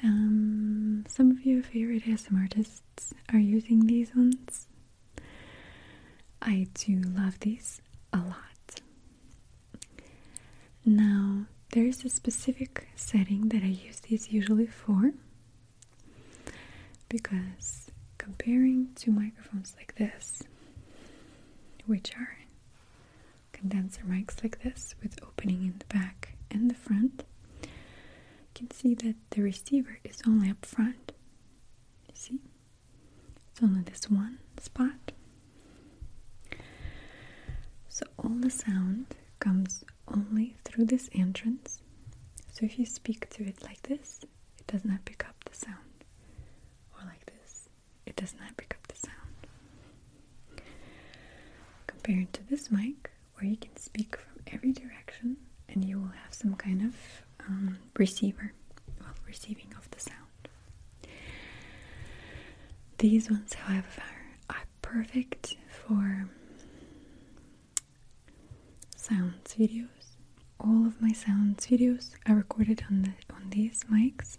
Um, 0.03 1.05
some 1.07 1.29
of 1.29 1.45
your 1.45 1.61
favorite 1.61 2.03
ASMR 2.05 2.41
artists 2.41 3.13
are 3.31 3.37
using 3.39 3.85
these 3.85 4.15
ones. 4.15 4.65
I 6.41 6.67
do 6.73 6.99
love 7.15 7.39
these 7.41 7.79
a 8.11 8.17
lot. 8.17 8.81
Now, 10.83 11.45
there's 11.73 12.03
a 12.05 12.09
specific 12.09 12.87
setting 12.95 13.49
that 13.49 13.61
I 13.61 13.67
use 13.67 13.99
these 13.99 14.31
usually 14.31 14.65
for 14.67 15.11
because 17.09 17.91
comparing 18.17 18.89
to 18.95 19.11
microphones 19.11 19.75
like 19.77 19.95
this, 19.95 20.41
which 21.85 22.13
are 22.15 22.36
condenser 23.57 24.03
mics 24.03 24.41
like 24.43 24.61
this 24.63 24.95
with 25.01 25.21
opening 25.23 25.63
in 25.63 25.75
the 25.79 25.85
back 25.85 26.35
and 26.51 26.69
the 26.69 26.75
front, 26.75 27.23
you 27.61 27.67
can 28.53 28.71
see 28.71 28.93
that 28.95 29.15
the 29.31 29.41
receiver 29.41 29.99
is 30.03 30.21
only 30.27 30.49
up 30.49 30.65
front. 30.65 31.11
You 32.07 32.15
see? 32.15 32.39
It's 33.51 33.61
only 33.63 33.81
this 33.81 34.09
one 34.09 34.39
spot. 34.59 35.11
So 37.89 38.05
all 38.19 38.29
the 38.29 38.49
sound 38.51 39.15
comes 39.39 39.83
only 40.07 40.55
through 40.63 40.85
this 40.85 41.09
entrance. 41.13 41.81
So 42.51 42.65
if 42.65 42.77
you 42.79 42.85
speak 42.85 43.29
to 43.31 43.43
it 43.43 43.63
like 43.63 43.81
this, 43.83 44.19
it 44.59 44.67
does 44.67 44.85
not 44.85 45.05
pick 45.05 45.25
up 45.27 45.35
the 45.45 45.55
sound. 45.55 46.03
Or 46.93 47.05
like 47.05 47.25
this, 47.25 47.69
it 48.05 48.15
does 48.15 48.33
not 48.39 48.55
pick 48.57 48.75
up 48.79 48.87
the 48.87 48.95
sound. 48.95 50.61
Compared 51.87 52.33
to 52.33 52.43
this 52.49 52.71
mic, 52.71 53.11
where 53.37 53.45
you 53.49 53.57
can 53.57 53.75
speak 53.77 54.15
from 54.17 54.41
every 54.51 54.71
direction 54.71 55.37
and 55.69 55.83
you 55.85 55.99
will 55.99 56.11
have 56.23 56.33
some 56.33 56.55
kind 56.55 56.81
of 56.81 56.95
um, 57.47 57.77
receiver, 57.97 58.53
well, 58.99 59.13
receiving 59.27 59.67
of 59.77 59.89
the 59.91 59.99
sound. 59.99 60.15
These 62.97 63.29
ones, 63.29 63.53
however, 63.53 64.03
are 64.49 64.63
perfect 64.81 65.55
for 65.69 66.27
sounds 68.95 69.53
videos. 69.53 70.15
All 70.59 70.87
of 70.87 70.99
my 71.01 71.11
sounds 71.11 71.67
videos 71.67 72.11
are 72.25 72.35
recorded 72.35 72.83
on 72.89 73.03
the 73.03 73.11
on 73.33 73.49
these 73.51 73.81
mics. 73.91 74.37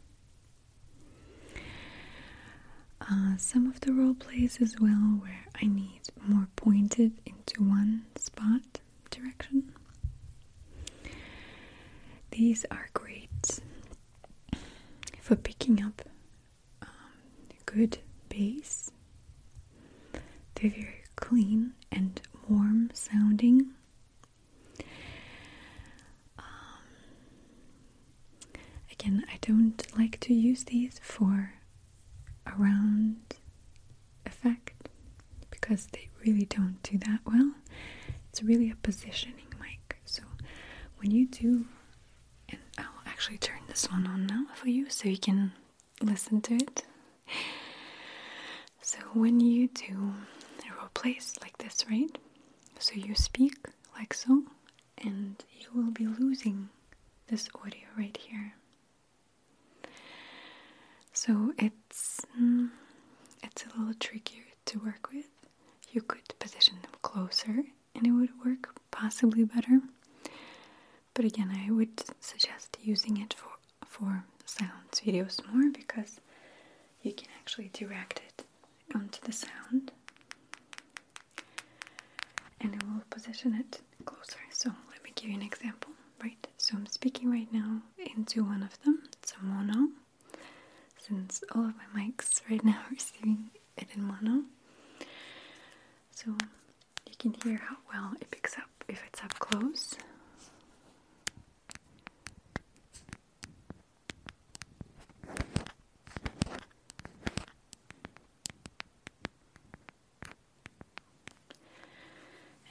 Uh, 3.00 3.36
some 3.38 3.66
of 3.68 3.80
the 3.80 3.92
role 3.92 4.14
plays 4.14 4.58
as 4.60 4.76
well, 4.80 5.18
where 5.22 5.46
I 5.62 5.66
need 5.66 6.00
more 6.26 6.48
pointed 6.56 7.12
into 7.24 7.62
one 7.62 8.04
spot 8.16 8.80
direction. 9.10 9.72
These 12.30 12.64
are 12.70 12.88
great 12.94 13.60
for 15.20 15.36
picking 15.36 15.82
up 15.82 16.02
um, 16.82 16.88
good 17.66 17.98
bass. 18.28 18.90
They're 20.54 20.70
very 20.70 21.02
clean 21.16 21.74
and 21.92 22.20
warm 22.48 22.90
sounding. 22.92 23.70
Um, 26.38 26.44
again, 28.92 29.24
I 29.32 29.38
don't 29.40 29.82
like 29.98 30.18
to 30.20 30.34
use 30.34 30.64
these 30.64 31.00
for 31.02 31.54
a 32.46 32.52
round 32.56 33.36
effect 34.26 34.88
because 35.50 35.86
they 35.92 36.08
really 36.24 36.46
don't 36.46 36.78
do 36.82 36.98
that 36.98 37.20
well. 37.26 37.52
It's 38.38 38.46
really 38.46 38.70
a 38.70 38.76
positioning 38.76 39.48
mic. 39.58 39.96
So 40.04 40.22
when 40.98 41.10
you 41.10 41.26
do, 41.26 41.64
and 42.48 42.60
I'll 42.78 43.02
actually 43.04 43.38
turn 43.38 43.58
this 43.66 43.90
one 43.90 44.06
on 44.06 44.26
now 44.26 44.44
for 44.54 44.68
you 44.68 44.88
so 44.90 45.08
you 45.08 45.18
can 45.18 45.50
listen 46.00 46.40
to 46.42 46.54
it. 46.54 46.84
So 48.80 48.98
when 49.12 49.40
you 49.40 49.66
do 49.66 50.14
a 50.70 50.76
role 50.78 50.88
plays 50.94 51.34
like 51.42 51.58
this, 51.58 51.84
right? 51.90 52.16
So 52.78 52.94
you 52.94 53.16
speak 53.16 53.54
like 53.98 54.14
so, 54.14 54.44
and 54.98 55.44
you 55.58 55.66
will 55.74 55.90
be 55.90 56.06
losing 56.06 56.68
this 57.26 57.48
audio 57.56 57.88
right 57.98 58.16
here. 58.16 58.54
So 61.12 61.52
it's 61.58 62.20
mm, 62.40 62.70
it's 63.42 63.64
a 63.64 63.78
little 63.78 63.94
trickier 63.94 64.44
to 64.66 64.78
work 64.78 65.10
with. 65.12 65.26
You 65.90 66.02
could 66.02 66.38
position 66.38 66.76
them 66.82 66.92
closer, 67.02 67.64
and 67.98 68.06
it 68.06 68.12
would 68.12 68.30
work 68.44 68.74
possibly 68.90 69.44
better. 69.44 69.80
But 71.14 71.24
again, 71.24 71.50
I 71.66 71.70
would 71.70 72.02
suggest 72.20 72.76
using 72.82 73.16
it 73.18 73.34
for 73.34 73.48
for 73.86 74.24
sounds 74.44 75.00
videos 75.04 75.40
more 75.52 75.70
because 75.72 76.20
you 77.02 77.12
can 77.12 77.28
actually 77.40 77.70
direct 77.72 78.20
it 78.28 78.44
onto 78.94 79.20
the 79.22 79.32
sound 79.32 79.92
and 82.60 82.74
it 82.74 82.82
will 82.84 83.02
position 83.10 83.54
it 83.54 83.80
closer. 84.04 84.38
So 84.50 84.70
let 84.90 85.02
me 85.04 85.12
give 85.14 85.30
you 85.30 85.36
an 85.36 85.42
example, 85.42 85.92
right? 86.22 86.46
So 86.56 86.76
I'm 86.76 86.86
speaking 86.86 87.30
right 87.30 87.52
now 87.52 87.82
into 88.16 88.44
one 88.44 88.62
of 88.62 88.80
them, 88.82 89.02
it's 89.20 89.32
a 89.40 89.44
mono, 89.44 89.88
since 90.98 91.42
all 91.54 91.66
of 91.66 91.74
my 91.76 92.00
mics 92.02 92.40
right 92.50 92.64
now 92.64 92.78
are 92.86 92.90
receiving 92.92 93.50
it 93.76 93.88
in 93.94 94.02
mono. 94.02 94.44
So 96.10 96.36
can 97.18 97.34
hear 97.42 97.58
how 97.68 97.76
well 97.92 98.12
it 98.20 98.30
picks 98.30 98.56
up 98.56 98.68
if 98.88 99.02
it's 99.06 99.22
up 99.22 99.38
close. 99.38 99.94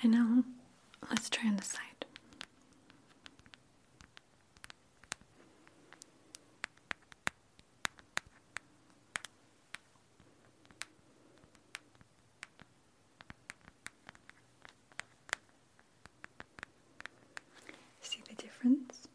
And 0.04 0.12
now 0.12 0.44
let's 1.10 1.30
try 1.30 1.50
on 1.50 1.58
the 1.58 1.64
side. 1.64 1.82
See 18.02 18.22
the 18.30 18.36
difference? 18.36 19.08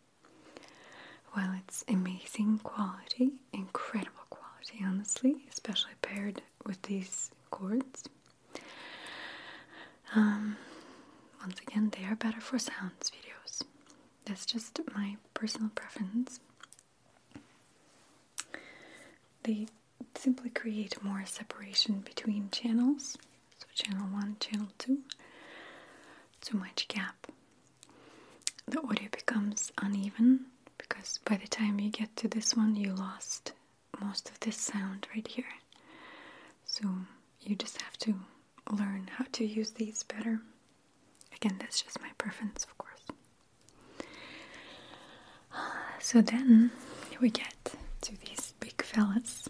Well, 1.37 1.55
it's 1.65 1.85
amazing 1.89 2.59
quality, 2.63 3.33
incredible 3.53 4.11
quality, 4.29 4.85
honestly, 4.85 5.37
especially 5.51 5.93
paired 6.03 6.43
with 6.67 6.83
these 6.83 7.31
cords. 7.51 8.05
Um, 10.15 10.57
once 11.41 11.59
again, 11.61 11.91
they 11.99 12.05
are 12.05 12.17
better 12.17 12.41
for 12.41 12.59
sounds 12.59 13.11
videos. 13.11 13.63
That's 14.27 14.45
just 14.45 14.79
my 14.95 15.17
personal 15.33 15.71
preference. 15.75 16.41
They 19.45 19.67
simply 20.15 20.51
create 20.51 21.03
more 21.03 21.25
separation 21.27 22.01
between 22.01 22.51
channels. 22.53 23.17
So, 23.59 23.67
channel 23.75 24.07
1, 24.07 24.37
channel 24.39 24.69
2. 24.79 24.99
Too 26.41 26.57
much 26.59 26.87
gap. 26.89 27.27
The 28.67 28.81
audio 28.81 29.09
becomes 29.11 29.73
uneven 29.81 30.47
because 30.79 31.19
by 31.25 31.37
the 31.37 31.49
time 31.49 31.81
you 31.81 31.91
get 31.91 32.15
to 32.17 32.29
this 32.29 32.55
one, 32.57 32.77
you 32.77 32.93
lost 32.95 33.53
most 34.01 34.31
of 34.31 34.41
this 34.41 34.57
sound 34.73 35.07
right 35.15 35.27
here. 35.27 35.45
So, 36.65 36.85
you 37.41 37.57
just 37.57 37.81
have 37.83 37.97
to 37.99 38.15
learn 38.71 39.11
how 39.17 39.25
to 39.33 39.45
use 39.45 39.71
these 39.73 40.03
better. 40.05 40.41
Again, 41.37 41.57
that's 41.59 41.83
just 41.83 42.01
my 42.01 42.09
preference, 42.19 42.65
of 42.65 42.79
course. 42.79 42.89
So 45.99 46.21
then 46.21 46.71
we 47.21 47.31
get 47.31 47.75
to 48.03 48.13
these 48.27 48.55
big 48.61 48.83
fellas. 48.83 49.49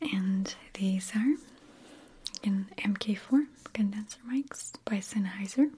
And 0.00 0.54
these 0.74 1.12
are 1.14 1.34
again 2.36 2.66
MK4 2.78 3.46
condenser 3.72 4.18
mics 4.30 4.72
by 4.84 4.96
Sennheiser. 4.96 5.70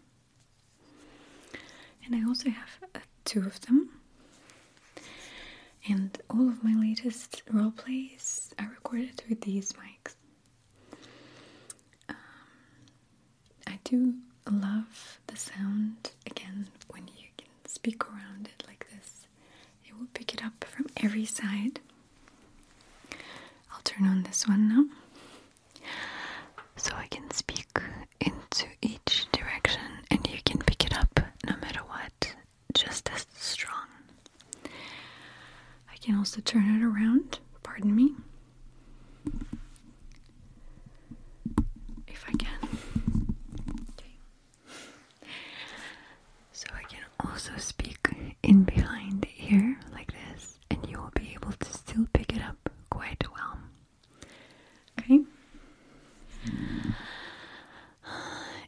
And 2.05 2.15
I 2.15 2.27
also 2.27 2.51
have 2.51 2.69
uh, 2.95 2.99
two 3.25 3.41
of 3.41 3.61
them. 3.63 3.91
And 5.89 6.17
all 6.31 6.49
of 6.49 6.65
my 6.65 6.75
latest 6.75 7.43
role 7.51 7.71
plays 7.71 8.55
are 8.59 8.69
recorded 8.69 9.23
with 9.29 9.43
these 9.43 9.73
mics. 9.75 10.15
Um, 12.09 12.17
I 13.67 13.79
do 13.85 14.15
love 14.51 15.21
the 15.27 15.37
sound 15.37 16.13
again 16.27 16.69
when 16.89 17.07
you 17.19 17.29
can 17.37 17.49
speak 17.67 18.09
around 18.09 18.49
it 18.57 18.65
like 18.67 18.87
this. 18.91 19.27
It 19.87 19.93
will 19.99 20.09
pick 20.15 20.33
it 20.33 20.45
up 20.45 20.65
from 20.65 20.87
every 20.97 21.27
side. 21.27 21.81
I'll 23.71 23.83
turn 23.85 24.07
on 24.07 24.23
this 24.23 24.49
one 24.49 24.69
now 24.69 24.85
so 26.77 26.95
I 26.95 27.07
can 27.09 27.31
speak 27.31 27.67
into 28.21 28.67
each 28.83 29.27
can 36.05 36.17
also 36.19 36.41
turn 36.43 36.65
it 36.77 36.85
around. 36.85 37.39
Pardon 37.63 37.95
me. 37.97 38.15
If 42.07 42.25
I 42.29 42.33
can. 42.33 42.69
Okay. 43.93 44.13
So 46.53 46.67
I 46.75 46.83
can 46.83 47.01
also 47.25 47.53
speak 47.57 47.99
in 48.43 48.65
behind 48.65 49.27
like 49.93 50.13
this, 50.13 50.59
and 50.71 50.87
you 50.89 50.99
will 50.99 51.13
be 51.15 51.33
able 51.35 51.53
to 51.53 51.73
still 51.73 52.07
pick 52.13 52.35
it 52.35 52.43
up 52.43 52.71
quite 52.91 53.23
well. 53.35 53.59
Okay. 55.01 55.21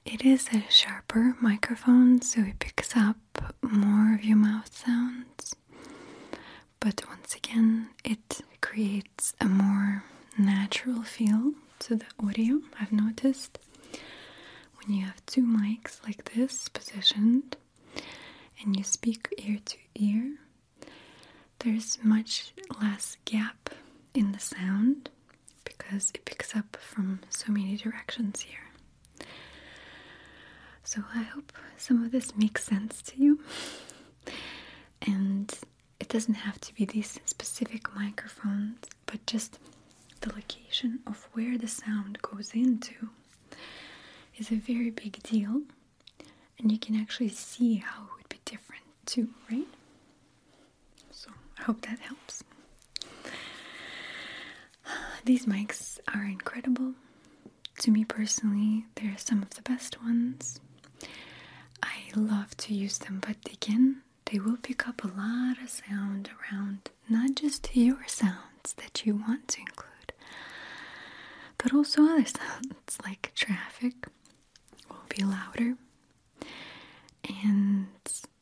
It 0.04 0.24
is 0.24 0.48
a 0.52 0.64
sharper 0.70 1.34
microphone, 1.40 2.22
so 2.22 2.40
it 2.42 2.58
picks 2.58 2.96
up 2.96 3.16
more 3.62 4.14
of 4.14 4.24
your 4.24 4.36
mouth 4.36 4.74
sounds. 4.74 5.54
But 6.80 7.02
once 7.26 7.34
again, 7.34 7.88
it 8.04 8.40
creates 8.60 9.34
a 9.40 9.46
more 9.46 10.04
natural 10.38 11.02
feel 11.02 11.54
to 11.80 11.96
the 11.96 12.06
audio. 12.24 12.60
I've 12.80 12.92
noticed 12.92 13.58
when 14.76 14.96
you 14.96 15.04
have 15.04 15.26
two 15.26 15.42
mics 15.42 16.00
like 16.04 16.32
this 16.34 16.68
positioned 16.68 17.56
and 18.62 18.76
you 18.76 18.84
speak 18.84 19.34
ear 19.38 19.58
to 19.64 19.76
ear, 19.96 20.36
there's 21.58 21.98
much 22.00 22.52
less 22.80 23.16
gap 23.24 23.70
in 24.14 24.30
the 24.30 24.38
sound 24.38 25.10
because 25.64 26.12
it 26.14 26.24
picks 26.26 26.54
up 26.54 26.76
from 26.80 27.22
so 27.28 27.50
many 27.50 27.76
directions 27.76 28.42
here. 28.42 29.26
So 30.84 31.02
I 31.12 31.24
hope 31.24 31.52
some 31.76 32.04
of 32.04 32.12
this 32.12 32.36
makes 32.36 32.62
sense 32.62 33.02
to 33.02 33.20
you. 33.20 33.40
And 35.02 35.52
it 36.00 36.08
doesn't 36.08 36.34
have 36.34 36.60
to 36.60 36.74
be 36.74 36.84
these 36.84 37.18
specific 37.24 37.94
microphones, 37.94 38.78
but 39.06 39.24
just 39.26 39.58
the 40.20 40.32
location 40.34 41.00
of 41.06 41.28
where 41.32 41.56
the 41.58 41.68
sound 41.68 42.20
goes 42.22 42.52
into 42.54 43.10
is 44.36 44.50
a 44.50 44.56
very 44.56 44.90
big 44.90 45.22
deal. 45.22 45.62
And 46.58 46.72
you 46.72 46.78
can 46.78 46.96
actually 46.96 47.28
see 47.28 47.76
how 47.76 48.04
it 48.04 48.10
would 48.16 48.28
be 48.28 48.40
different 48.44 48.82
too, 49.04 49.28
right? 49.50 49.66
So 51.10 51.30
I 51.58 51.62
hope 51.62 51.82
that 51.82 51.98
helps. 51.98 52.42
These 55.24 55.46
mics 55.46 55.98
are 56.14 56.24
incredible. 56.24 56.94
To 57.80 57.90
me 57.90 58.04
personally, 58.04 58.86
they're 58.94 59.18
some 59.18 59.42
of 59.42 59.50
the 59.50 59.62
best 59.62 60.02
ones. 60.02 60.60
I 61.82 61.96
love 62.14 62.56
to 62.58 62.74
use 62.74 62.98
them, 62.98 63.20
but 63.20 63.36
again, 63.52 64.02
they 64.26 64.38
will 64.38 64.56
pick 64.56 64.88
up 64.88 65.04
a 65.04 65.08
lot 65.08 65.56
of 65.62 65.70
sound 65.70 66.30
around 66.52 66.90
not 67.08 67.34
just 67.36 67.74
your 67.76 68.04
sounds 68.06 68.74
that 68.76 69.04
you 69.06 69.14
want 69.14 69.48
to 69.48 69.60
include, 69.60 70.12
but 71.58 71.72
also 71.72 72.02
other 72.02 72.24
sounds 72.26 72.98
like 73.04 73.32
traffic 73.34 73.94
will 74.88 75.04
be 75.08 75.22
louder. 75.24 75.76
And 77.44 77.86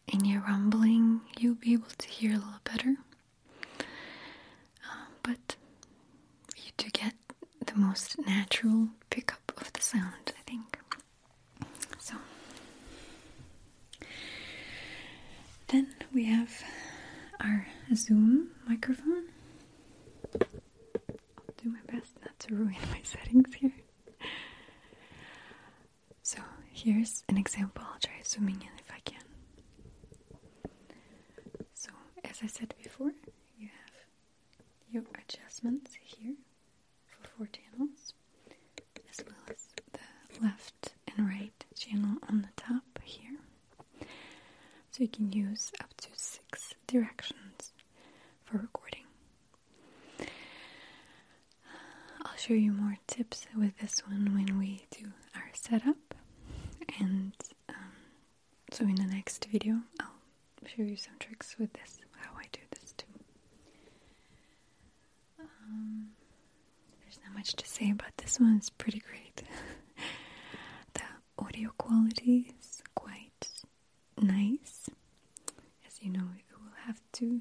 in 0.08 0.24
your 0.24 0.42
rumbling, 0.42 1.20
you'll 1.38 1.54
be 1.54 1.72
able 1.72 1.88
to 1.98 2.08
hear 2.08 2.32
a 2.32 2.36
little 2.36 2.60
better. 2.64 2.96
Uh, 3.80 5.06
but 5.22 5.56
you 6.56 6.70
do 6.76 6.88
get 6.90 7.14
the 7.66 7.74
most 7.76 8.16
natural 8.26 8.88
pickup 9.10 9.52
of 9.56 9.72
the 9.72 9.80
sound, 9.80 10.32
I 10.38 10.42
think. 10.46 10.78
So 11.98 12.14
then 15.74 15.88
we 16.14 16.24
have 16.26 16.62
our 17.40 17.66
Zoom 17.94 18.50
microphone. 18.68 19.24
I'll 20.40 21.54
do 21.62 21.68
my 21.68 21.80
best 21.92 22.12
not 22.24 22.38
to 22.40 22.54
ruin 22.54 22.76
my 22.92 23.00
settings 23.02 23.52
here. 23.54 23.72
So 26.22 26.38
here's 26.72 27.24
an 27.28 27.36
example. 27.36 27.82
I'll 27.92 27.98
try 27.98 28.14
zooming 28.24 28.56
in 28.56 28.68
if 28.78 28.90
I 28.90 29.00
can. 29.04 29.20
So, 31.74 31.90
as 32.24 32.38
I 32.42 32.46
said 32.46 32.72
before, 32.82 33.12
you 33.58 33.68
have 33.68 33.94
your 34.90 35.02
adjustments 35.22 35.92
here 36.04 36.34
for 37.06 37.28
four 37.36 37.48
channels, 37.48 38.14
as 39.10 39.24
well 39.26 39.36
as 39.50 39.66
the 39.92 40.44
left 40.44 40.94
and 41.16 41.28
right 41.28 41.64
channel 41.76 42.18
on 42.28 42.42
the 42.42 42.62
top. 42.62 42.93
So 44.96 45.02
you 45.02 45.08
can 45.08 45.32
use 45.32 45.72
up 45.80 45.92
to 46.02 46.08
six 46.14 46.72
directions 46.86 47.72
for 48.44 48.58
recording. 48.58 49.02
I'll 52.24 52.36
show 52.36 52.54
you 52.54 52.70
more 52.72 52.96
tips 53.08 53.44
with 53.56 53.76
this 53.78 54.06
one 54.06 54.32
when 54.34 54.56
we 54.56 54.84
do 54.96 55.06
our 55.34 55.50
setup. 55.52 56.14
And 57.00 57.32
um, 57.68 57.74
so 58.70 58.84
in 58.84 58.94
the 58.94 59.06
next 59.06 59.46
video, 59.50 59.80
I'll 60.00 60.68
show 60.76 60.82
you 60.82 60.96
some 60.96 61.14
tricks 61.18 61.56
with 61.58 61.72
this, 61.72 61.98
how 62.20 62.30
I 62.38 62.44
do 62.52 62.60
this 62.70 62.92
too. 62.96 63.06
Um, 65.40 66.08
there's 67.02 67.18
not 67.24 67.34
much 67.34 67.54
to 67.54 67.66
say 67.66 67.90
about 67.90 68.16
this 68.18 68.38
one, 68.38 68.56
it's 68.58 68.70
pretty 68.70 69.00
great. 69.00 69.42
the 70.94 71.02
audio 71.38 71.70
quality 71.78 72.52
is 72.60 72.82
quite 72.94 73.48
nice. 74.20 74.88
As 75.86 76.00
you 76.02 76.10
know, 76.10 76.28
it 76.36 76.44
will 76.52 76.72
have 76.86 77.00
two 77.14 77.40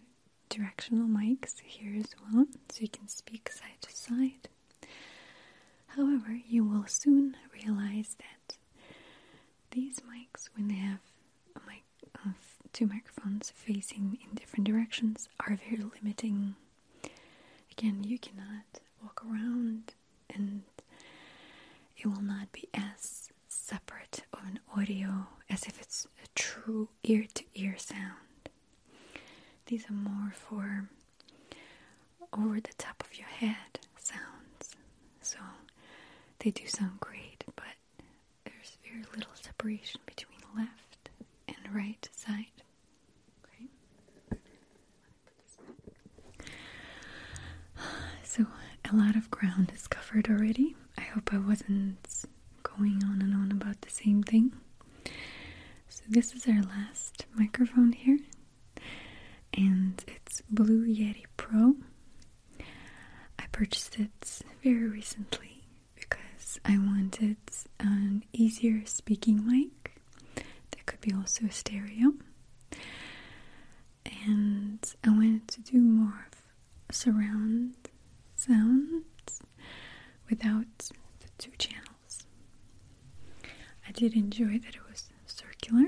directional 0.49 1.07
mics 1.07 1.59
here 1.65 1.95
as 1.99 2.13
well, 2.31 2.45
so 2.71 2.81
you 2.81 2.87
can 2.87 3.07
speak 3.07 3.49
side 3.51 3.81
to 3.81 3.91
side. 3.95 4.47
However, 5.87 6.39
you 6.47 6.63
will 6.63 6.85
soon 6.87 7.35
realize 7.53 8.15
that 8.19 8.57
these 9.71 9.97
mics, 10.01 10.49
when 10.55 10.67
they 10.67 10.75
have 10.75 10.99
a 11.55 11.59
mic, 11.67 11.83
uh, 12.15 12.29
two 12.71 12.85
microphones 12.87 13.51
facing 13.55 14.19
in 14.23 14.35
different 14.35 14.65
directions, 14.65 15.27
are 15.39 15.57
very 15.69 15.83
limiting. 15.83 16.55
Again, 17.71 18.03
you 18.03 18.19
cannot 18.19 18.79
walk 19.01 19.23
around 19.25 19.93
and 20.33 20.61
it 21.97 22.05
will 22.07 22.21
not 22.21 22.51
be 22.51 22.69
as 22.73 23.29
separate 23.47 24.23
of 24.33 24.39
an 24.45 24.59
audio 24.75 25.27
as 25.49 25.63
if 25.63 25.79
it's 25.81 26.07
a 26.23 26.27
true 26.35 26.89
ear 27.03 27.25
to 27.33 27.43
ear 27.55 27.75
sound. 27.77 28.17
These 29.65 29.89
are 29.89 29.93
more 29.93 30.31
for 30.33 30.89
over 32.33 32.59
the 32.59 32.73
top 32.77 33.03
of 33.03 33.17
your 33.17 33.27
head 33.27 33.79
sounds. 33.97 34.75
So 35.21 35.37
they 36.39 36.51
do 36.51 36.67
sound 36.67 36.99
great, 36.99 37.43
but 37.55 37.65
there's 38.45 38.77
very 38.83 39.03
little 39.15 39.31
separation 39.35 40.01
between 40.05 40.39
left 40.55 41.09
and 41.47 41.57
right 41.73 42.07
side. 42.15 42.45
Okay. 43.45 43.67
So 48.23 48.45
a 48.91 48.95
lot 48.95 49.15
of 49.15 49.29
ground 49.31 49.71
is 49.75 49.87
covered 49.87 50.27
already. 50.29 50.75
I 50.97 51.01
hope 51.01 51.33
I 51.33 51.37
wasn't 51.37 52.25
going 52.63 53.03
on 53.03 53.21
and 53.21 53.33
on 53.33 53.51
about 53.51 53.81
the 53.81 53.89
same 53.89 54.23
thing. 54.23 54.53
So 55.89 56.03
this 56.09 56.33
is 56.33 56.47
our 56.47 56.61
last 56.63 57.25
microphone 57.35 57.91
here, 57.93 58.19
and 59.53 60.03
it's 60.07 60.41
Blue 60.49 60.85
Yeti 60.85 61.25
Pro. 61.37 61.75
I 63.39 63.45
purchased 63.51 63.99
it 63.99 64.41
very 64.63 64.87
recently 64.87 65.63
because 65.95 66.59
I 66.65 66.77
wanted 66.77 67.37
an 67.79 68.23
easier 68.33 68.83
speaking 68.85 69.45
mic 69.45 69.99
that 70.35 70.85
could 70.85 71.01
be 71.01 71.13
also 71.13 71.45
a 71.45 71.51
stereo. 71.51 72.13
And 74.25 74.79
I 75.03 75.09
wanted 75.09 75.47
to 75.49 75.61
do 75.61 75.79
more 75.79 76.27
of 76.31 76.95
surround 76.95 77.73
sounds 78.35 79.41
without 80.29 80.65
the 80.77 81.27
two 81.37 81.51
channels. 81.57 82.25
I 83.87 83.91
did 83.91 84.13
enjoy 84.13 84.59
that 84.59 84.75
it 84.75 84.89
was 84.89 85.09
circular. 85.25 85.87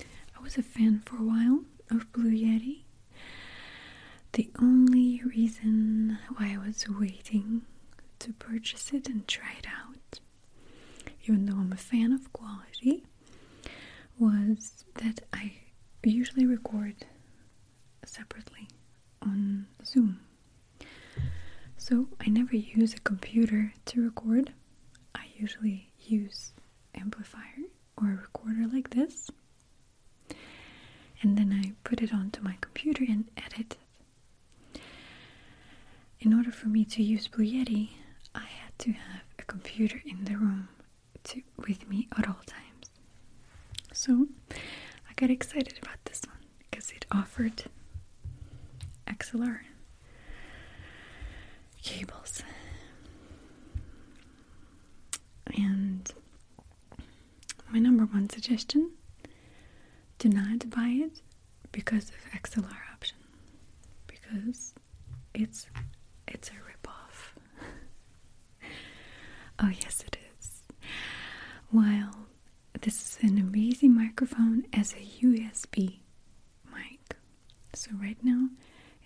I 0.00 0.42
was 0.42 0.56
a 0.58 0.62
fan 0.62 1.02
for 1.04 1.16
a 1.16 1.22
while 1.22 1.60
of 1.96 2.12
Blue 2.12 2.30
Yeti. 2.30 2.82
The 4.32 4.50
only 4.60 5.22
reason 5.24 6.18
why 6.36 6.54
I 6.54 6.66
was 6.66 6.86
waiting 6.88 7.62
to 8.20 8.32
purchase 8.34 8.92
it 8.92 9.08
and 9.08 9.26
try 9.28 9.52
it 9.58 9.66
out, 9.66 10.20
even 11.24 11.46
though 11.46 11.56
I'm 11.56 11.72
a 11.72 11.76
fan 11.76 12.12
of 12.12 12.32
quality, 12.32 13.04
was 14.18 14.84
that 14.96 15.20
I 15.32 15.54
usually 16.02 16.46
record 16.46 16.94
separately 18.04 18.68
on 19.20 19.66
Zoom. 19.84 20.20
So 21.76 22.08
I 22.20 22.28
never 22.30 22.56
use 22.56 22.94
a 22.94 23.00
computer 23.00 23.74
to 23.86 24.02
record. 24.04 24.52
I 25.14 25.26
usually 25.36 25.92
use 25.98 26.52
amplifier 26.94 27.42
or 27.96 28.12
a 28.12 28.16
recorder 28.16 28.66
like 28.72 28.90
this. 28.90 29.30
And 31.22 31.38
then 31.38 31.52
I 31.64 31.72
put 31.88 32.02
it 32.02 32.12
onto 32.12 32.40
my 32.42 32.56
computer 32.60 33.04
and 33.08 33.30
edit 33.36 33.76
it. 34.74 34.80
In 36.20 36.34
order 36.34 36.50
for 36.50 36.68
me 36.68 36.84
to 36.86 37.02
use 37.02 37.28
Blue 37.28 37.44
Yeti, 37.44 37.90
I 38.34 38.44
had 38.44 38.76
to 38.80 38.92
have 38.92 39.22
a 39.38 39.42
computer 39.42 40.00
in 40.04 40.24
the 40.24 40.36
room 40.36 40.68
to, 41.24 41.42
with 41.66 41.88
me 41.88 42.08
at 42.16 42.26
all 42.28 42.40
times. 42.46 42.90
So 43.92 44.26
I 45.08 45.12
got 45.16 45.30
excited 45.30 45.78
about 45.82 46.04
this 46.04 46.22
one 46.26 46.38
because 46.58 46.90
it 46.90 47.06
offered 47.10 47.64
XLR 49.06 49.60
cables. 51.82 52.42
And 55.56 56.10
my 57.70 57.78
number 57.78 58.04
one 58.04 58.28
suggestion 58.30 58.90
do 60.22 60.28
not 60.28 60.70
buy 60.70 60.86
it 61.04 61.20
because 61.72 62.10
of 62.10 62.40
XLR 62.42 62.76
option 62.92 63.16
because 64.06 64.72
it's 65.34 65.66
it's 66.28 66.48
a 66.50 66.52
ripoff. 66.52 67.34
oh 69.58 69.68
yes 69.82 70.04
it 70.06 70.16
is. 70.38 70.62
While 71.72 72.14
this 72.82 72.94
is 73.02 73.18
an 73.30 73.36
amazing 73.38 73.94
microphone 73.96 74.64
as 74.72 74.92
a 74.92 75.24
USB 75.26 75.98
mic. 76.72 77.16
So 77.74 77.90
right 78.00 78.18
now 78.22 78.48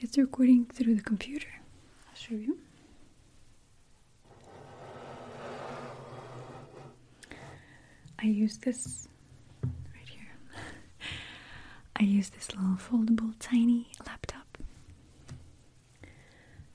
it's 0.00 0.18
recording 0.18 0.66
through 0.66 0.96
the 0.96 1.02
computer. 1.02 1.48
I'll 2.08 2.14
show 2.14 2.34
you. 2.34 2.58
I 8.18 8.26
use 8.26 8.58
this. 8.58 9.08
I 11.98 12.02
use 12.02 12.28
this 12.30 12.54
little 12.54 12.76
foldable 12.76 13.34
tiny 13.38 13.88
laptop 14.06 14.58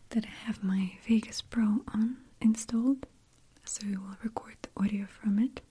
that 0.09 0.25
I 0.25 0.45
have 0.45 0.63
my 0.63 0.93
Vegas 1.07 1.41
Pro 1.41 1.81
on 1.93 2.17
installed, 2.41 3.05
so 3.63 3.85
we 3.85 3.95
will 3.95 4.17
record 4.23 4.55
the 4.61 4.69
audio 4.81 5.05
from 5.05 5.39
it. 5.39 5.61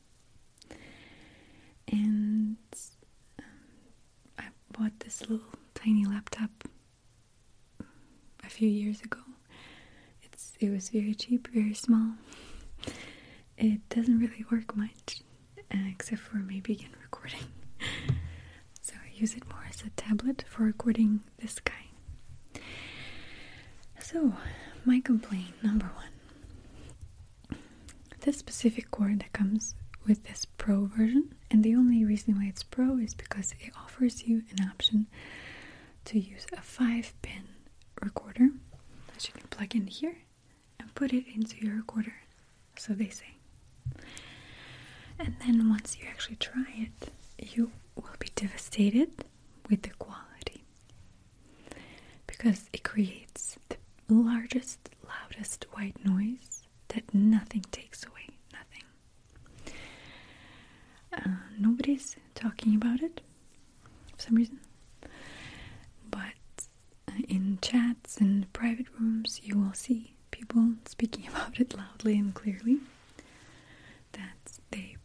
And 1.93 2.57
um, 3.39 3.45
I 4.39 4.45
bought 4.73 4.99
this 5.01 5.21
little 5.23 5.41
tiny 5.75 6.05
laptop 6.07 6.51
a 8.45 8.49
few 8.49 8.69
years 8.69 9.01
ago. 9.03 9.19
It's 10.23 10.53
it 10.61 10.71
was 10.71 10.89
very 10.91 11.15
cheap, 11.15 11.49
very 11.53 11.75
small. 11.75 12.13
It 13.59 13.87
doesn't 13.91 14.19
really 14.19 14.45
work 14.51 14.77
much, 14.77 15.23
uh, 15.59 15.79
except 15.91 16.21
for 16.23 16.37
maybe 16.37 16.73
in 16.75 16.91
recording. 17.03 17.45
so 18.81 18.95
I 18.95 19.11
use 19.15 19.35
it 19.35 19.47
more 19.49 19.65
a 19.87 19.91
tablet 19.91 20.45
for 20.49 20.65
recording 20.65 21.21
this 21.39 21.59
guy. 21.61 22.61
So, 23.99 24.35
my 24.85 25.01
complaint 25.01 25.55
number 25.63 25.91
one 25.95 26.07
this 28.21 28.37
specific 28.37 28.91
cord 28.91 29.21
that 29.21 29.33
comes 29.33 29.75
with 30.07 30.25
this 30.25 30.45
Pro 30.59 30.85
version, 30.87 31.35
and 31.51 31.65
the 31.65 31.75
only 31.75 32.05
reason 32.05 32.37
why 32.37 32.47
it's 32.47 32.63
Pro 32.63 32.99
is 32.99 33.15
because 33.15 33.55
it 33.61 33.73
offers 33.77 34.27
you 34.27 34.43
an 34.59 34.69
option 34.69 35.07
to 36.07 36.19
use 36.19 36.47
a 36.53 36.61
5 36.61 37.15
pin 37.23 37.43
recorder 38.03 38.49
that 39.15 39.27
you 39.27 39.33
can 39.35 39.49
plug 39.49 39.75
in 39.75 39.87
here 39.87 40.17
and 40.79 40.95
put 40.95 41.13
it 41.13 41.25
into 41.35 41.57
your 41.65 41.77
recorder, 41.77 42.15
so 42.77 42.93
they 42.93 43.09
say. 43.09 43.35
And 45.19 45.37
then 45.47 45.69
once 45.69 45.97
you 45.99 46.07
actually 46.09 46.37
try 46.37 46.65
it, 46.77 47.11
you 47.39 47.71
will 47.95 48.09
be 48.19 48.29
devastated 48.35 49.11
with 49.71 49.83
the 49.83 49.91
quality 49.91 50.65
because 52.27 52.69
it 52.73 52.83
creates 52.83 53.57
the 53.69 53.77
largest, 54.09 54.91
loudest 55.07 55.67
white 55.73 55.97
noise 56.05 56.63
that 56.89 57.15
nothing 57.15 57.65
takes 57.71 58.05
away. 58.05 58.29
Nothing. 58.53 59.75
Uh, 61.13 61.37
nobody's 61.59 62.17
talking 62.35 62.75
about 62.75 63.01
it 63.03 63.21
for 64.17 64.23
some 64.23 64.35
reason. 64.37 64.61
But 66.11 66.21
uh, 67.09 67.13
in 67.29 67.59
chats 67.63 68.19
and 68.19 68.53
private 68.53 68.87
rooms, 68.99 69.41
you 69.43 69.59
will 69.59 69.75
see 69.75 70.15
people 70.31 70.75
speaking 70.87 71.27
about 71.35 71.61
it 71.61 71.77
loudly 71.77 72.19
and 72.19 72.35
clearly. 72.35 72.79
That 74.13 74.59
they 74.71 74.97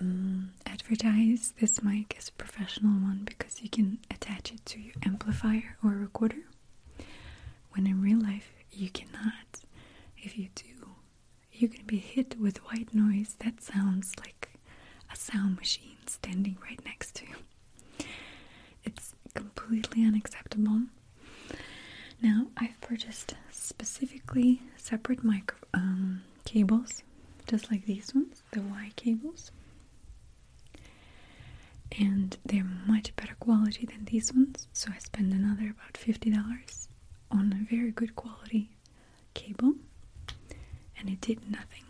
um, 0.00 0.52
advertise 0.66 1.52
this 1.60 1.82
mic 1.82 2.16
as 2.18 2.28
a 2.28 2.32
professional 2.32 2.92
one 2.92 3.22
because 3.24 3.62
you 3.62 3.68
can 3.68 3.98
attach 4.10 4.52
it 4.52 4.64
to 4.66 4.80
your 4.80 4.94
amplifier 5.04 5.76
or 5.82 5.90
recorder. 5.90 6.42
When 7.72 7.86
in 7.86 8.00
real 8.02 8.20
life, 8.20 8.52
you 8.72 8.90
cannot. 8.90 9.60
If 10.18 10.38
you 10.38 10.48
do, 10.54 10.64
you're 11.52 11.70
gonna 11.70 11.84
be 11.84 11.98
hit 11.98 12.38
with 12.38 12.58
white 12.66 12.94
noise 12.94 13.36
that 13.40 13.62
sounds 13.62 14.12
like 14.18 14.50
a 15.12 15.16
sound 15.16 15.56
machine 15.56 15.96
standing 16.06 16.56
right 16.62 16.80
next 16.84 17.14
to 17.16 17.26
you. 17.26 18.06
It's 18.84 19.14
completely 19.34 20.04
unacceptable. 20.04 20.82
Now, 22.22 22.46
I've 22.56 22.80
purchased 22.80 23.34
specifically 23.50 24.62
separate 24.76 25.22
micro 25.24 25.58
um, 25.74 26.22
cables, 26.44 27.02
just 27.46 27.70
like 27.70 27.84
these 27.86 28.14
ones, 28.14 28.42
the 28.52 28.62
Y 28.62 28.92
cables, 28.96 29.50
and 31.98 32.36
they're 32.44 32.66
much 32.86 33.14
better 33.16 33.34
quality 33.40 33.86
than 33.86 34.04
these 34.06 34.32
ones. 34.32 34.66
So 34.72 34.90
I 34.94 34.98
spent 34.98 35.32
another 35.32 35.70
about 35.70 35.96
fifty 35.96 36.30
dollars 36.30 36.88
on 37.30 37.52
a 37.52 37.74
very 37.74 37.90
good 37.90 38.14
quality 38.16 38.70
cable, 39.34 39.74
and 40.98 41.08
it 41.08 41.20
did 41.20 41.50
nothing. 41.50 41.84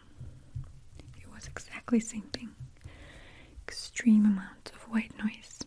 It 1.20 1.33
was 1.33 1.46
exactly 1.46 1.98
the 1.98 2.04
same 2.07 2.28
thing. 2.33 2.50
Extreme 3.66 4.24
amount 4.26 4.72
of 4.74 4.83
white 4.90 5.12
noise. 5.22 5.61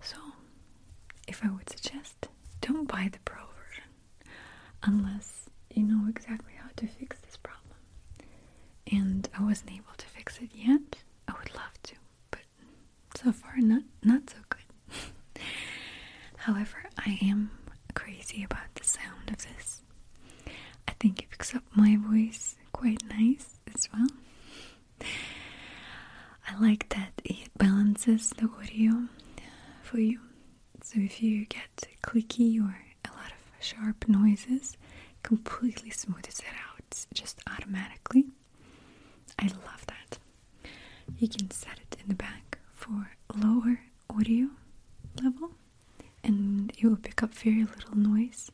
So, 0.00 0.16
if 1.26 1.44
I 1.44 1.50
would 1.50 1.68
suggest, 1.70 2.28
don't 2.60 2.86
buy 2.88 3.08
the 3.12 3.18
Pro 3.24 3.42
version 3.42 3.84
unless 4.82 5.48
you 5.70 5.82
know 5.82 6.08
exactly 6.08 6.52
how 6.56 6.68
to 6.76 6.86
fix 6.86 7.18
this 7.20 7.36
problem. 7.36 7.78
And 8.90 9.28
I 9.36 9.42
wasn't 9.42 9.72
able 9.72 9.94
to 9.96 10.06
fix 10.06 10.38
it 10.38 10.50
yet. 10.54 10.98
I 11.28 11.32
would 11.32 11.54
love 11.54 11.82
to, 11.84 11.94
but 12.30 12.40
so 13.26 13.32
far 13.32 13.54
not 13.58 13.82
not 14.04 14.30
so 14.30 14.36
good. 14.48 15.02
However, 16.36 16.84
I 16.96 17.18
am 17.22 17.50
crazy 17.92 18.44
about 18.44 18.72
the 18.76 18.84
sound 18.84 19.28
of 19.30 19.38
this. 19.38 19.82
I 20.86 20.92
think 21.00 21.18
it 21.18 21.30
picks 21.30 21.52
up 21.52 21.64
my 21.74 21.96
voice 21.96 22.54
quite 22.72 23.02
nice 23.08 23.58
as 23.74 23.88
well. 23.92 24.06
I 26.48 26.60
like 26.60 26.88
that 26.90 27.20
it 27.24 27.48
balances 27.58 28.30
the 28.30 28.48
audio 28.60 29.08
for 29.82 29.98
you. 29.98 30.20
So 30.82 31.00
if 31.00 31.20
you 31.20 31.46
get 31.46 31.88
clicky 32.04 32.60
or 32.60 32.76
a 33.04 33.10
lot 33.16 33.32
of 33.32 33.64
sharp 33.64 34.06
noises, 34.06 34.76
completely 35.24 35.90
smooths 35.90 36.38
it 36.38 36.54
out 36.70 37.06
just 37.12 37.40
automatically. 37.50 38.26
I 39.36 39.46
love 39.46 39.84
that. 39.88 40.18
You 41.18 41.28
can 41.28 41.50
set 41.50 41.78
it 41.90 41.96
in 42.00 42.08
the 42.08 42.14
back 42.14 42.58
for 42.72 43.15
lower 43.36 43.80
audio 44.10 44.48
level 45.22 45.50
and 46.24 46.72
it 46.78 46.86
will 46.86 46.96
pick 46.96 47.22
up 47.22 47.32
very 47.34 47.64
little 47.64 47.96
noise 47.96 48.50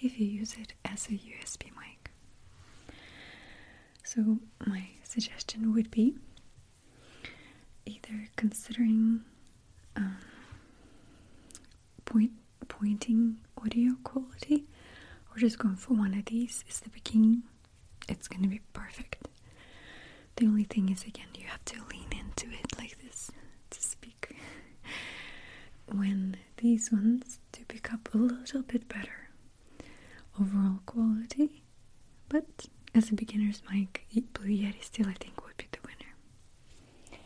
if 0.00 0.18
you 0.18 0.26
use 0.26 0.54
it 0.60 0.72
as 0.84 1.06
a 1.06 1.12
USB 1.12 1.64
mic. 1.78 2.10
So, 4.04 4.38
my 4.66 4.88
suggestion 5.04 5.72
would 5.74 5.90
be 5.90 6.14
either 7.86 8.28
considering 8.36 9.22
um, 9.96 10.16
point 12.04 12.32
pointing 12.68 13.36
audio 13.62 13.92
quality 14.04 14.64
or 15.30 15.38
just 15.38 15.58
going 15.58 15.76
for 15.76 15.94
one 15.94 16.14
of 16.14 16.24
these 16.26 16.64
is 16.68 16.80
the 16.80 16.88
beginning. 16.90 17.42
It's 18.08 18.28
gonna 18.28 18.48
be 18.48 18.60
perfect. 18.72 19.28
The 20.36 20.46
only 20.46 20.64
thing 20.64 20.88
is, 20.88 21.04
again, 21.04 21.28
you 21.38 21.46
have 21.46 21.64
to 21.66 21.76
lean 21.90 22.08
into 22.12 22.46
it 22.52 22.78
like 22.78 22.96
this 23.02 23.26
to. 23.28 23.41
When 25.92 26.36
these 26.56 26.90
ones 26.90 27.38
do 27.52 27.64
pick 27.68 27.92
up 27.92 28.12
a 28.14 28.16
little 28.18 28.62
bit 28.62 28.88
better 28.88 29.28
overall 30.40 30.80
quality, 30.86 31.62
but 32.28 32.66
as 32.94 33.10
a 33.10 33.14
beginner's 33.14 33.62
mic, 33.70 34.06
Blue 34.32 34.46
Yeti 34.48 34.82
still, 34.82 35.08
I 35.08 35.14
think, 35.14 35.44
would 35.44 35.56
be 35.56 35.66
the 35.70 35.78
winner. 35.84 37.18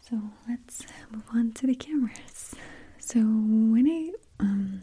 So 0.00 0.20
let's 0.48 0.84
move 1.10 1.24
on 1.32 1.52
to 1.52 1.66
the 1.66 1.74
cameras. 1.74 2.54
So 2.98 3.20
when 3.20 3.86
I 3.88 4.42
um, 4.42 4.82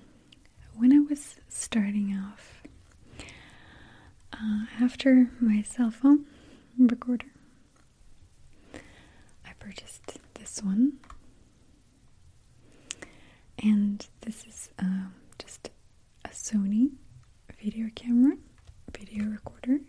when 0.76 0.92
I 0.92 1.00
was 1.00 1.36
starting 1.48 2.16
off, 2.18 2.64
uh, 4.34 4.66
after 4.82 5.30
my 5.40 5.62
cell 5.62 5.92
phone 5.92 6.26
recorder, 6.78 7.28
I 9.46 9.54
purchased 9.60 10.20
this 10.36 10.62
one, 10.64 10.94
and 13.62 14.06
this 14.22 14.46
is 14.46 14.70
um, 14.80 15.14
just 15.40 15.70
a 16.24 16.30
Sony 16.30 16.92
video 17.62 17.90
camera, 17.96 18.38
video 18.98 19.26
recorder, 19.26 19.80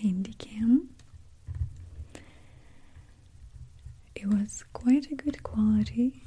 Handycam. 0.00 0.86
It 4.14 4.26
was 4.26 4.64
quite 4.72 5.10
a 5.10 5.14
good 5.14 5.42
quality. 5.42 6.22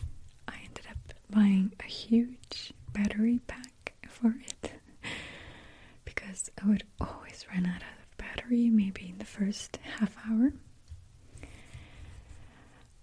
I 0.48 0.56
ended 0.66 0.86
up 0.90 1.14
buying 1.30 1.74
a 1.80 1.84
huge 1.88 2.74
battery 2.94 3.40
pack 3.48 3.94
for 4.08 4.36
it 4.48 4.72
because 6.06 6.50
I 6.64 6.68
would 6.68 6.84
always 7.00 7.46
run 7.54 7.66
out 7.66 7.82
of 7.82 8.18
battery 8.18 8.70
maybe 8.70 9.10
in 9.10 9.18
the 9.18 9.26
first 9.26 9.78
half 9.98 10.16
hour. 10.30 10.54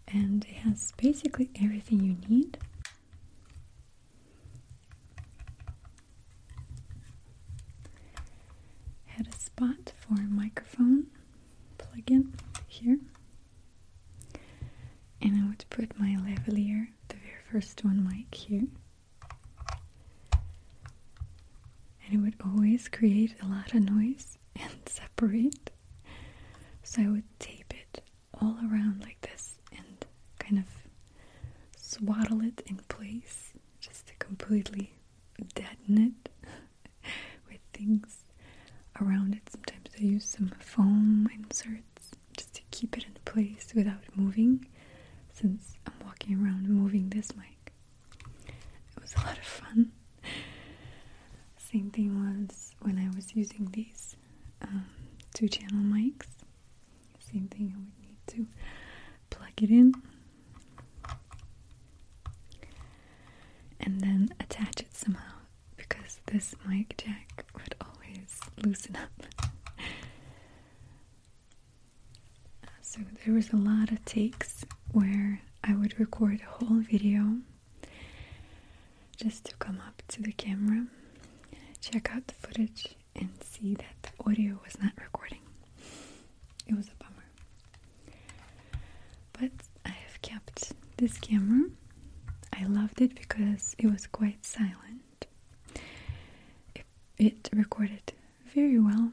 and 0.09 0.45
it 0.49 0.55
has 0.57 0.93
basically 0.97 1.51
everything 1.63 2.01
you 2.03 2.17
need. 2.29 2.59
Had 9.19 9.27
a 9.29 9.37
spot 9.37 9.93
for 9.99 10.15
a 10.15 10.29
microphone 10.29 11.09
plug-in 11.77 12.35
here, 12.69 12.99
and 15.21 15.37
I 15.37 15.49
would 15.49 15.65
put 15.71 15.99
my 15.99 16.17
lavalier, 16.21 16.89
the 17.09 17.17
very 17.17 17.43
first 17.51 17.85
one 17.85 18.05
mic 18.09 18.33
here. 18.35 18.67
And 22.07 22.15
it 22.15 22.19
would 22.19 22.37
always 22.45 22.89
create 22.89 23.35
a 23.43 23.47
lot 23.47 23.75
of 23.75 23.81
noise 23.83 24.39
and 24.57 24.73
separate. 24.87 25.71
So 26.83 27.03
I 27.03 27.09
would 27.09 27.39
tape 27.39 27.75
it 27.75 28.03
all 28.41 28.57
around 28.71 29.01
like 29.03 29.21
this 29.23 29.59
and 29.73 30.07
kind 30.39 30.59
of 30.59 30.67
swaddle 31.77 32.41
it 32.43 32.63
in 32.67 32.77
place 32.89 33.53
just 33.81 34.07
to 34.07 34.15
completely 34.19 34.95
deaden 35.55 36.15
it 36.25 36.31
with 37.51 37.61
things 37.73 38.25
around 39.01 39.35
it. 39.35 39.43
Sometimes 39.51 39.87
I 39.99 40.03
use 40.03 40.25
some 40.25 40.53
foam 40.61 41.29
inserts 41.35 42.13
just 42.37 42.55
to 42.55 42.63
keep 42.71 42.97
it 42.97 43.05
in 43.05 43.15
place 43.25 43.73
without 43.75 44.03
moving 44.15 44.67
since 45.33 45.77
I'm 45.87 45.95
walking 46.05 46.43
around 46.45 46.69
moving 46.69 47.09
this 47.11 47.35
mic. 47.37 47.73
It 48.47 49.01
was 49.01 49.15
a 49.17 49.21
lot 49.27 49.39
of 49.39 49.45
fun. 49.45 49.93
Same 51.57 51.91
thing 51.91 52.15
was 52.49 52.75
when 52.81 52.99
I 52.99 53.15
was 53.15 53.35
using 53.35 53.69
these 53.73 54.17
um, 54.63 54.87
two 55.35 55.49
channel 55.49 55.83
mics. 55.85 56.27
Same 57.21 57.49
thing, 57.49 57.73
I 57.75 57.79
would 57.79 58.09
need 58.09 58.17
to 58.29 58.47
plug 59.31 59.53
it 59.63 59.71
in 59.71 59.93
and 63.81 64.01
then 64.01 64.31
attach 64.41 64.81
it 64.81 64.95
somehow 64.95 65.35
because 65.77 66.21
this 66.27 66.55
mic 66.67 66.97
jack 66.97 67.45
would 67.55 67.75
always 67.81 67.98
loosen 68.65 68.97
up. 68.97 69.11
so 72.83 73.01
there 73.25 73.35
was 73.35 73.53
a 73.53 73.57
lot 73.57 73.91
of 73.91 74.05
takes 74.05 74.65
where 74.93 75.43
I 75.65 75.75
would 75.75 75.99
record 75.99 76.41
a 76.41 76.65
whole 76.65 76.79
video 76.81 77.37
just 79.17 79.45
to 79.45 79.57
come 79.57 79.81
up 79.87 80.03
to 80.09 80.23
the 80.23 80.33
camera, 80.33 80.87
check 81.81 82.11
out 82.15 82.27
the 82.27 82.35
footage, 82.35 82.95
and 83.17 83.31
see 83.43 83.75
that 83.75 84.03
the 84.03 84.11
audio 84.31 84.59
was 84.65 84.81
not 84.81 84.93
recording. 85.01 85.41
It 86.67 86.75
was 86.77 86.87
a 86.89 87.03
bummer. 87.03 87.25
But 89.33 89.51
I 89.85 89.91
have 89.91 90.21
kept 90.23 90.73
this 90.97 91.19
camera. 91.19 91.69
I 92.53 92.65
loved 92.65 93.01
it 93.01 93.15
because 93.15 93.75
it 93.79 93.87
was 93.91 94.07
quite 94.07 94.45
silent. 94.45 95.27
It, 96.75 96.85
it 97.19 97.49
recorded 97.53 98.13
very 98.55 98.79
well 98.79 99.11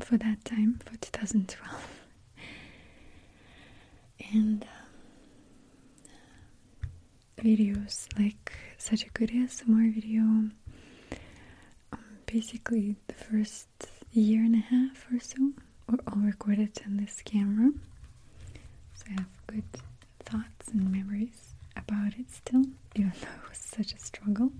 for 0.00 0.16
that 0.18 0.44
time, 0.44 0.80
for 0.84 0.96
2012. 0.96 2.00
And 4.32 4.64
um, 6.80 6.88
videos 7.38 8.06
like 8.18 8.52
such 8.78 9.04
a 9.04 9.08
good 9.10 9.30
ASMR 9.30 9.92
video, 9.94 10.22
um, 10.22 10.52
basically 12.26 12.96
the 13.08 13.14
first 13.14 13.68
year 14.12 14.40
and 14.42 14.54
a 14.54 14.58
half 14.58 15.06
or 15.12 15.20
so 15.20 15.52
were 15.88 15.98
all 16.06 16.18
recorded 16.22 16.80
on 16.86 16.96
this 16.96 17.20
camera. 17.24 17.70
So 18.94 19.04
I 19.10 19.12
have 19.20 19.46
good 19.46 19.64
thoughts 20.24 20.68
and 20.72 20.90
memories 20.90 21.54
about 21.76 22.14
it 22.18 22.30
still, 22.30 22.64
even 22.96 23.12
though 23.20 23.28
it 23.44 23.48
was 23.48 23.58
such 23.58 23.92
a 23.94 23.98
struggle. 23.98 24.52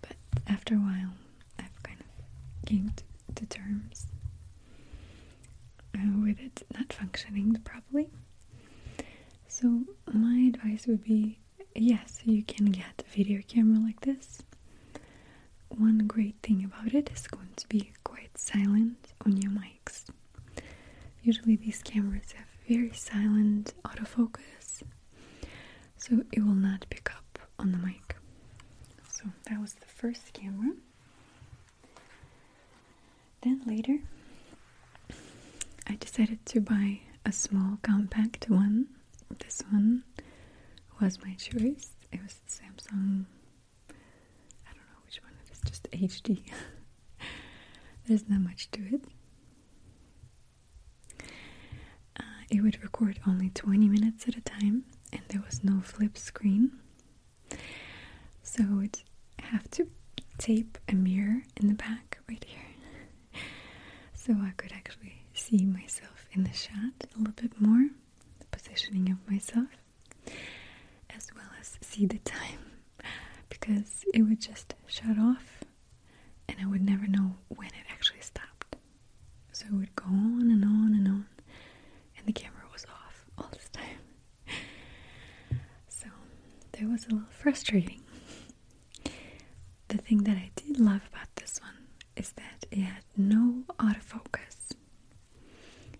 But 0.00 0.16
after 0.48 0.74
a 0.74 0.78
while, 0.78 1.10
came 2.66 2.92
to, 2.96 3.04
to 3.34 3.46
terms 3.46 4.06
uh, 5.94 5.98
with 6.22 6.40
it 6.40 6.62
not 6.76 6.92
functioning 6.92 7.56
properly. 7.64 8.08
So 9.48 9.82
my 10.12 10.50
advice 10.54 10.86
would 10.86 11.04
be 11.04 11.38
yes, 11.74 12.20
you 12.24 12.42
can 12.42 12.66
get 12.66 13.02
a 13.06 13.10
video 13.16 13.40
camera 13.46 13.78
like 13.80 14.00
this. 14.00 14.42
One 15.68 16.06
great 16.06 16.36
thing 16.42 16.64
about 16.64 16.94
it 16.94 17.10
is 17.14 17.26
going 17.26 17.50
to 17.56 17.68
be 17.68 17.92
quite 18.04 18.36
silent 18.36 19.12
on 19.24 19.36
your 19.36 19.50
mics. 19.52 20.04
Usually 21.22 21.56
these 21.56 21.82
cameras 21.82 22.32
have 22.32 22.46
very 22.68 22.92
silent 22.92 23.74
autofocus, 23.84 24.82
so 25.96 26.22
it 26.32 26.40
will 26.40 26.54
not 26.54 26.86
pick 26.90 27.10
up 27.14 27.38
on 27.58 27.72
the 27.72 27.78
mic. 27.78 28.16
So 29.08 29.24
that 29.48 29.60
was 29.60 29.74
the 29.74 29.86
first 29.86 30.32
camera. 30.32 30.72
Then 33.42 33.62
later, 33.66 33.98
I 35.88 35.96
decided 35.96 36.44
to 36.46 36.60
buy 36.60 37.00
a 37.26 37.32
small 37.32 37.78
compact 37.82 38.48
one. 38.48 38.86
This 39.38 39.62
one 39.70 40.04
was 41.00 41.18
my 41.24 41.34
choice. 41.34 41.90
It 42.12 42.20
was 42.22 42.36
Samsung. 42.46 43.24
I 43.90 44.70
don't 44.72 44.86
know 44.86 45.00
which 45.04 45.20
one 45.22 45.32
it 45.44 45.50
is, 45.52 45.60
just 45.66 45.90
HD. 45.90 46.42
There's 48.06 48.28
not 48.28 48.40
much 48.40 48.70
to 48.72 48.80
it. 48.80 49.04
Uh, 52.18 52.22
it 52.50 52.62
would 52.62 52.82
record 52.82 53.18
only 53.26 53.50
20 53.50 53.88
minutes 53.88 54.28
at 54.28 54.36
a 54.36 54.40
time, 54.42 54.84
and 55.12 55.22
there 55.28 55.42
was 55.44 55.64
no 55.64 55.80
flip 55.80 56.16
screen. 56.18 56.72
So 58.42 58.64
I 58.64 58.74
would 58.74 58.98
have 59.40 59.70
to 59.72 59.88
tape 60.38 60.78
a 60.88 60.94
mirror 60.94 61.42
in 61.56 61.68
the 61.68 61.74
back 61.74 62.18
right 62.28 62.44
here 62.44 62.71
so 64.24 64.34
I 64.40 64.52
could 64.56 64.72
actually 64.72 65.24
see 65.34 65.64
myself 65.64 66.28
in 66.32 66.44
the 66.44 66.52
shot 66.52 66.92
a 67.02 67.18
little 67.18 67.32
bit 67.34 67.60
more, 67.60 67.88
the 68.38 68.46
positioning 68.56 69.10
of 69.10 69.30
myself, 69.30 69.68
as 71.10 71.28
well 71.34 71.46
as 71.60 71.78
see 71.80 72.06
the 72.06 72.18
time 72.18 72.60
because 73.48 74.04
it 74.14 74.22
would 74.22 74.40
just 74.40 74.74
shut 74.86 75.18
off 75.18 75.64
and 76.48 76.56
I 76.60 76.66
would 76.66 76.82
never 76.82 77.06
know 77.06 77.34
when 77.48 77.68
it 77.68 77.86
actually 77.90 78.20
stopped. 78.20 78.76
So 79.52 79.66
it 79.66 79.72
would 79.74 79.96
go 79.96 80.06
on 80.06 80.50
and 80.50 80.64
on 80.64 80.94
and 80.94 81.08
on, 81.08 81.26
and 82.16 82.26
the 82.26 82.32
camera 82.32 82.62
was 82.72 82.84
off 82.86 83.24
all 83.38 83.48
this 83.52 83.68
time. 83.70 85.60
So 85.88 86.06
that 86.72 86.88
was 86.88 87.04
a 87.06 87.10
little 87.10 87.28
frustrating. 87.30 88.00
The 89.88 89.98
thing 89.98 90.18
that 90.24 90.36
I 90.36 90.50
did 90.56 90.78
love 90.80 91.02
about 91.12 91.28
this 91.36 91.60
one 91.60 91.86
is 92.16 92.32
that 92.32 92.66
it 92.70 92.78
had 92.78 93.01
no 93.16 93.62
autofocus. 93.78 94.72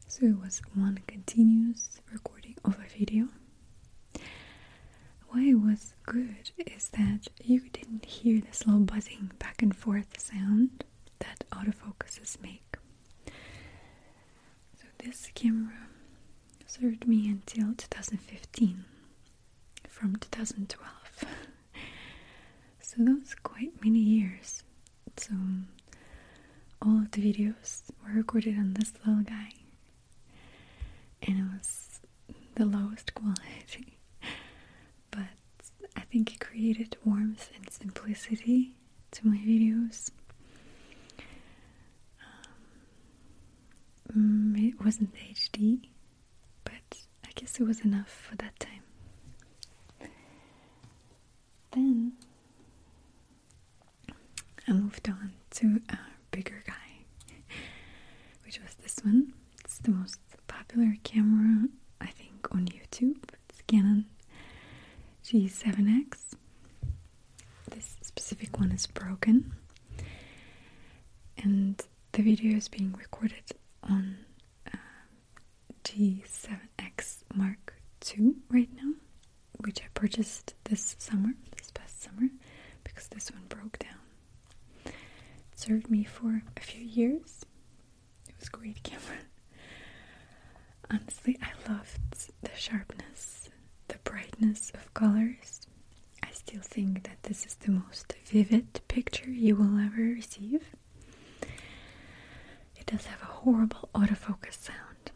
So 0.08 0.26
it 0.26 0.40
was 0.40 0.60
one 0.74 1.00
continuous 1.06 2.00
recording 2.12 2.56
of 2.64 2.76
a 2.78 2.98
video. 2.98 3.28
Why 5.28 5.42
it 5.44 5.54
was 5.54 5.94
good 6.04 6.50
is 6.58 6.88
that 6.90 7.28
you 7.42 7.68
didn't 7.70 8.04
hear 8.04 8.40
this 8.40 8.66
little 8.66 8.82
buzzing 8.82 9.30
back 9.38 9.62
and 9.62 9.74
forth 9.74 10.20
sound 10.20 10.84
that 11.20 11.44
autofocuses 11.50 12.40
make. 12.42 12.76
So 14.76 14.84
this 14.98 15.30
camera 15.34 15.88
served 16.66 17.06
me 17.08 17.28
until 17.28 17.74
2015 17.76 18.84
from 19.88 20.16
2012. 20.16 20.90
So 22.84 22.96
that 23.04 23.20
was 23.20 23.34
quite 23.42 23.82
many 23.82 24.00
years. 24.00 24.62
So 25.16 25.32
all 26.84 26.98
of 26.98 27.10
the 27.12 27.20
videos 27.20 27.82
were 28.04 28.12
recorded 28.14 28.58
on 28.58 28.74
this 28.74 28.92
little 29.06 29.22
guy. 29.22 29.50
And 31.22 31.38
it 31.38 31.44
was 31.56 32.00
the 32.56 32.64
lowest 32.66 33.14
quality. 33.14 33.98
But 35.10 35.28
I 35.96 36.00
think 36.02 36.32
it 36.34 36.40
created 36.40 36.96
warmth 37.04 37.50
and 37.56 37.68
simplicity 37.70 38.74
to 39.12 39.26
my 39.26 39.36
videos. 39.36 40.10
Um, 44.14 44.54
it 44.56 44.82
wasn't 44.84 45.14
HD, 45.14 45.80
but 46.64 47.06
I 47.24 47.30
guess 47.34 47.58
it 47.60 47.64
was 47.64 47.80
enough 47.80 48.08
for 48.10 48.36
that 48.36 48.58
time. 48.60 48.82
Then 51.72 52.12
I 54.68 54.72
moved 54.72 55.08
on 55.08 55.32
to 55.52 55.80
a 55.88 55.98
bigger 56.32 56.62
guy, 56.66 57.54
which 58.44 58.60
was 58.60 58.74
this 58.82 58.96
one. 59.04 59.32
It's 59.64 59.78
the 59.78 59.90
most 59.92 60.18
popular 60.48 60.94
camera, 61.04 61.68
I 62.00 62.06
think, 62.06 62.48
on 62.52 62.66
YouTube. 62.66 63.18
It's 63.48 63.62
Canon 63.66 64.06
G7X. 65.24 66.34
This 67.70 67.96
specific 68.02 68.58
one 68.58 68.72
is 68.72 68.86
broken, 68.86 69.52
and 71.38 71.82
the 72.12 72.22
video 72.22 72.56
is 72.56 72.68
being 72.68 72.92
recorded 72.98 73.44
on 73.82 74.16
uh, 74.72 74.76
G7X 75.84 77.18
Mark 77.34 77.74
II 78.16 78.32
right 78.50 78.68
now, 78.76 78.92
which 79.58 79.80
I 79.80 79.86
purchased 79.94 80.54
this 80.64 80.96
summer, 80.98 81.30
this 81.56 81.70
past 81.70 82.02
summer, 82.02 82.28
because 82.84 83.08
this 83.08 83.30
one 83.30 83.44
broke 83.48 83.78
down. 83.78 84.92
It 85.51 85.51
served 85.62 85.88
me 85.90 86.02
for 86.02 86.42
a 86.56 86.60
few 86.60 86.82
years. 86.84 87.44
It 88.28 88.34
was 88.38 88.48
a 88.48 88.50
great 88.50 88.82
camera. 88.82 89.22
Honestly, 90.90 91.38
I 91.40 91.70
loved 91.70 92.32
the 92.42 92.50
sharpness, 92.56 93.48
the 93.88 93.98
brightness 94.02 94.72
of 94.74 94.92
colors. 94.92 95.60
I 96.22 96.30
still 96.32 96.60
think 96.62 97.04
that 97.04 97.22
this 97.22 97.46
is 97.46 97.54
the 97.54 97.70
most 97.70 98.12
vivid 98.26 98.80
picture 98.88 99.30
you 99.30 99.54
will 99.54 99.78
ever 99.78 100.02
receive. 100.02 100.62
It 102.76 102.86
does 102.86 103.06
have 103.06 103.22
a 103.22 103.26
horrible 103.26 103.88
autofocus 103.94 104.54
sound. 104.64 105.12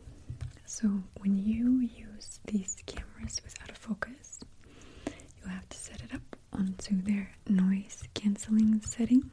So 0.64 1.03
when 1.18 1.36
you 1.38 1.80
use 1.80 2.38
these 2.47 2.76
cameras 2.86 3.40
with 3.44 3.59
autofocus, 3.64 4.40
you 5.07 5.49
have 5.49 5.68
to 5.68 5.76
set 5.76 6.03
it 6.03 6.14
up 6.14 6.36
onto 6.53 7.03
their 7.03 7.32
noise 7.49 8.05
cancelling 8.14 8.80
setting 8.82 9.30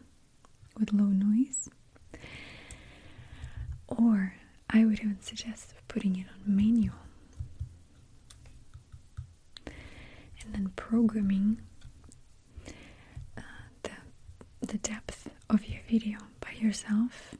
with 0.77 0.93
low 0.93 1.05
noise. 1.05 1.69
Or 3.87 4.35
I 4.69 4.85
would 4.85 4.99
even 4.99 5.21
suggest 5.21 5.73
putting 5.87 6.17
it 6.17 6.25
on 6.45 6.55
manual. 6.55 6.95
And 9.65 10.53
then 10.53 10.71
programming 10.75 11.61
uh, 13.37 13.41
the, 13.83 13.91
the 14.67 14.77
depth 14.79 15.29
of 15.49 15.65
your 15.67 15.81
video 15.89 16.17
by 16.41 16.51
yourself. 16.59 17.35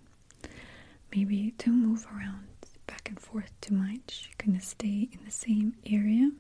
Maybe 1.16 1.54
don't 1.58 1.86
move 1.86 2.06
around 2.16 2.48
back 2.88 3.10
and 3.10 3.20
forth 3.20 3.52
too 3.62 3.76
much. 3.76 4.30
You're 4.30 4.46
gonna 4.48 4.62
stay 4.62 5.10
in 5.12 5.20
the 5.26 5.32
same 5.32 5.76
area, 5.86 6.32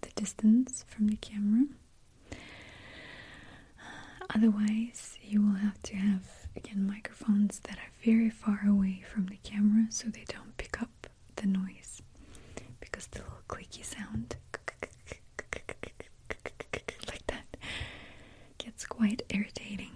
the 0.00 0.10
distance 0.14 0.84
from 0.88 1.08
the 1.08 1.16
camera. 1.16 1.66
Otherwise, 4.34 5.18
you 5.22 5.40
will 5.42 5.56
have 5.56 5.82
to 5.82 5.96
have 5.96 6.22
again 6.56 6.86
microphones 6.86 7.60
that 7.60 7.78
are 7.78 7.92
very 8.04 8.30
far 8.30 8.60
away 8.68 9.02
from 9.12 9.26
the 9.26 9.36
camera 9.42 9.86
so 9.90 10.08
they 10.08 10.24
don't 10.28 10.56
pick 10.56 10.80
up 10.82 11.06
the 11.36 11.46
noise 11.46 12.02
because 12.80 13.06
the 13.08 13.18
little 13.20 13.38
clicky 13.48 13.84
sound 13.84 14.36
like 17.08 17.26
that 17.26 17.56
gets 18.58 18.84
quite 18.86 19.22
irritating 19.30 19.90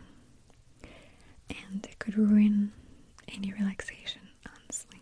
and 1.48 1.84
it 1.84 1.98
could 1.98 2.16
ruin 2.16 2.72
any 3.28 3.52
relaxation, 3.52 4.22
honestly. 4.46 5.00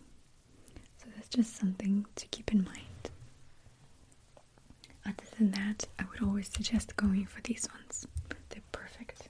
So 0.97 1.05
that's 1.15 1.29
just 1.29 1.55
something 1.55 2.05
to 2.15 2.27
keep 2.27 2.51
in 2.51 2.63
mind. 2.63 3.09
Other 5.05 5.23
than 5.37 5.51
that, 5.51 5.87
I 5.99 6.03
would 6.09 6.21
always 6.21 6.49
suggest 6.49 6.95
going 6.95 7.25
for 7.25 7.41
these 7.41 7.67
ones. 7.73 8.07
They're 8.49 8.61
perfect. 8.71 9.29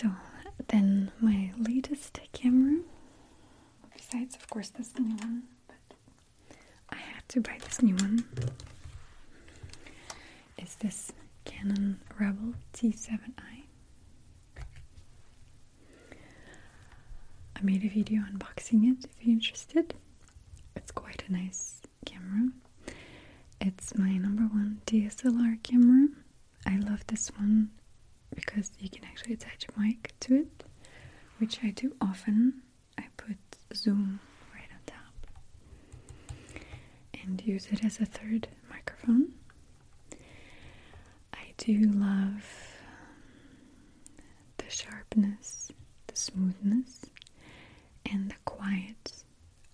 So 0.00 0.10
then 0.68 1.10
my 1.20 1.52
latest 1.58 2.20
camera, 2.32 2.80
besides 3.94 4.34
of 4.34 4.48
course 4.48 4.70
this 4.70 4.92
new 4.98 5.14
one, 5.16 5.42
but 5.66 5.96
I 6.88 6.96
had 6.96 7.28
to 7.30 7.40
buy 7.40 7.58
this 7.62 7.82
new 7.82 7.94
one, 7.96 8.24
is 10.58 10.74
this 10.76 11.12
Canon 11.44 12.00
Rebel 12.18 12.54
T7i. 12.72 13.64
I 17.56 17.62
made 17.62 17.84
a 17.84 17.88
video 17.88 18.22
unboxing 18.22 18.90
it 18.90 19.04
if 19.04 19.10
you're 19.26 19.34
interested. 19.34 19.94
It's 20.76 20.92
quite 20.92 21.24
a 21.28 21.32
nice 21.32 21.82
camera. 22.06 22.48
It's 23.60 23.94
my 23.98 24.16
number 24.16 24.44
one 24.44 24.80
DSLR 24.86 25.62
camera. 25.62 26.08
I 26.66 26.76
love 26.76 27.06
this 27.06 27.30
one 27.36 27.70
because 28.40 28.70
you 28.78 28.88
can 28.88 29.04
actually 29.04 29.34
attach 29.34 29.66
a 29.68 29.80
mic 29.80 30.12
to 30.20 30.34
it, 30.36 30.64
which 31.38 31.58
I 31.62 31.70
do 31.70 31.94
often. 32.00 32.62
I 32.98 33.04
put 33.16 33.36
zoom 33.74 34.20
right 34.54 34.68
on 34.72 34.80
top 34.86 35.14
and 37.22 37.40
use 37.44 37.68
it 37.70 37.84
as 37.84 38.00
a 38.00 38.06
third 38.06 38.48
microphone. 38.70 39.32
I 41.32 41.52
do 41.58 41.80
love 41.94 42.44
um, 42.86 44.24
the 44.58 44.70
sharpness, 44.70 45.70
the 46.06 46.16
smoothness, 46.16 47.06
and 48.10 48.30
the 48.30 48.36
quiet 48.44 49.12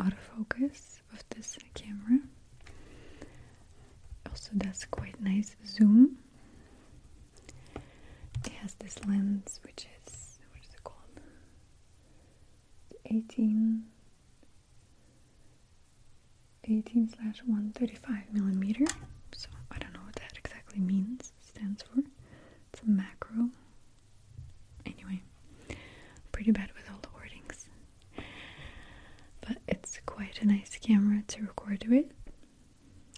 autofocus 0.01 1.01
of 1.13 1.23
this 1.31 1.57
camera. 1.75 2.21
Also 4.29 4.51
does 4.57 4.85
quite 4.91 5.21
nice 5.21 5.57
zoom. 5.67 6.19
Has 8.67 8.75
this 8.81 8.99
lens 9.07 9.61
which 9.63 9.87
is 10.05 10.39
what 10.51 10.61
is 10.61 10.75
it 10.75 10.83
called? 10.83 11.21
18 13.05 13.85
18 16.65 17.09
slash 17.09 17.43
135 17.47 18.33
millimeter. 18.33 18.85
So 19.37 19.49
I 19.71 19.79
don't 19.79 19.93
know 19.93 20.01
what 20.05 20.17
that 20.17 20.33
exactly 20.37 20.81
means, 20.81 21.33
stands 21.49 21.83
for. 21.83 22.01
It's 22.73 22.83
a 22.83 22.87
macro. 22.91 23.51
Anyway, 24.85 25.23
pretty 26.33 26.51
bad 26.51 26.71
with 26.75 26.91
all 26.91 26.99
the 27.03 27.09
wordings. 27.09 27.67
But 29.43 29.59
it's 29.69 30.01
quite 30.07 30.43
a 30.43 30.47
nice 30.47 30.77
camera 30.81 31.23
to 31.29 31.43
record 31.43 31.85
with. 31.89 32.07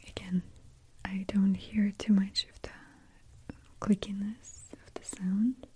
Again, 0.07 0.43
I 1.07 1.25
don't 1.27 1.55
hear 1.55 1.91
too 1.97 2.13
much 2.13 2.47
of 2.53 2.61
the 2.61 2.71
clickiness 3.81 4.58
sound. 5.17 5.67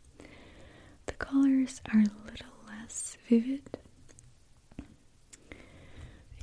The 1.06 1.12
colors 1.14 1.80
are 1.92 2.00
a 2.00 2.30
little 2.30 2.54
less 2.66 3.16
vivid. 3.28 3.78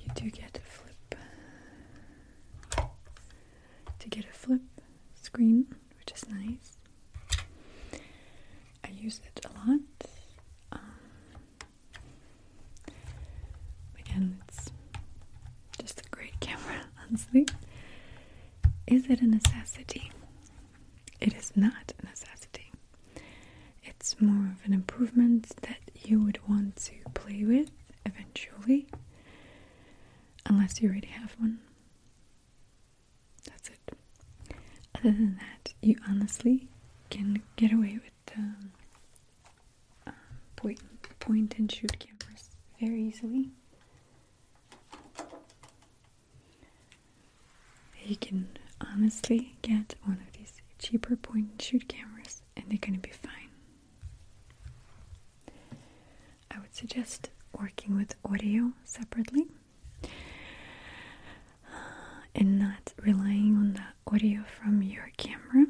You 0.01 0.11
do 0.15 0.29
get 0.29 0.57
a 0.57 0.61
flip 0.61 1.15
to 3.99 4.07
get 4.09 4.25
a 4.25 4.33
flip 4.33 4.61
screen, 5.21 5.65
which 5.97 6.11
is 6.15 6.27
nice. 6.29 6.77
I 8.83 8.89
use 8.91 9.21
it 9.25 9.45
a 9.45 9.49
lot. 9.69 9.79
Um, 10.71 10.81
again, 13.99 14.39
it's 14.47 14.71
just 15.79 16.01
a 16.01 16.09
great 16.09 16.39
camera, 16.39 16.81
honestly. 17.07 17.45
Is 18.87 19.05
it 19.09 19.21
a 19.21 19.27
necessity? 19.27 20.11
It 21.21 21.33
is 21.35 21.51
not 21.55 21.93
a 22.01 22.05
necessity. 22.05 22.71
It's 23.83 24.19
more 24.19 24.51
of 24.51 24.65
an 24.65 24.73
improvement 24.73 25.49
that 25.61 25.77
you 26.03 26.21
would 26.23 26.39
want 26.47 26.75
to 26.77 26.93
play 27.13 27.43
with 27.43 27.71
eventually, 28.05 28.87
unless 30.45 30.81
you 30.81 30.89
already 30.89 31.07
have 31.07 31.33
one. 31.39 31.59
That's 33.45 33.69
it. 33.69 33.93
Other 34.95 35.11
than 35.11 35.39
that, 35.39 35.73
you 36.45 36.51
honestly 36.51 36.67
can 37.09 37.41
get 37.55 37.71
away 37.73 37.99
with 38.03 38.37
um, 38.37 38.71
um, 40.07 40.13
point, 40.55 40.79
point 41.19 41.55
and 41.57 41.71
shoot 41.71 41.97
cameras 41.99 42.49
very 42.79 43.01
easily. 43.03 43.49
You 48.05 48.15
can 48.15 48.47
honestly 48.81 49.55
get 49.61 49.95
one 50.03 50.19
of 50.27 50.37
these 50.37 50.53
cheaper 50.79 51.15
point 51.15 51.47
and 51.51 51.61
shoot 51.61 51.87
cameras 51.87 52.41
and 52.55 52.65
they're 52.69 52.79
going 52.79 52.93
to 52.93 52.99
be 52.99 53.11
fine. 53.11 53.49
I 56.51 56.59
would 56.59 56.73
suggest 56.75 57.29
working 57.59 57.95
with 57.95 58.15
audio 58.25 58.71
separately 58.83 59.47
and 62.35 62.57
not 62.59 62.93
relying 63.01 63.55
on 63.57 63.73
the 63.73 64.13
audio 64.13 64.43
from 64.43 64.81
your 64.81 65.11
camera. 65.17 65.65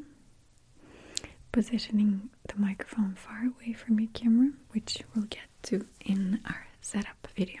Positioning 1.52 2.30
the 2.46 2.54
microphone 2.60 3.14
far 3.16 3.42
away 3.44 3.72
from 3.72 3.98
your 3.98 4.10
camera, 4.14 4.50
which 4.70 5.02
we'll 5.14 5.24
get 5.24 5.48
to 5.64 5.84
in 6.04 6.40
our 6.46 6.68
setup 6.80 7.26
video. 7.36 7.60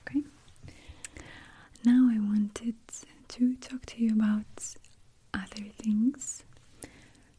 Okay? 0.00 0.22
Now 1.84 2.10
I 2.12 2.18
wanted 2.18 2.74
to 3.28 3.54
talk 3.56 3.86
to 3.86 4.02
you 4.04 4.12
about 4.12 4.44
other 5.32 5.64
things. 5.78 6.44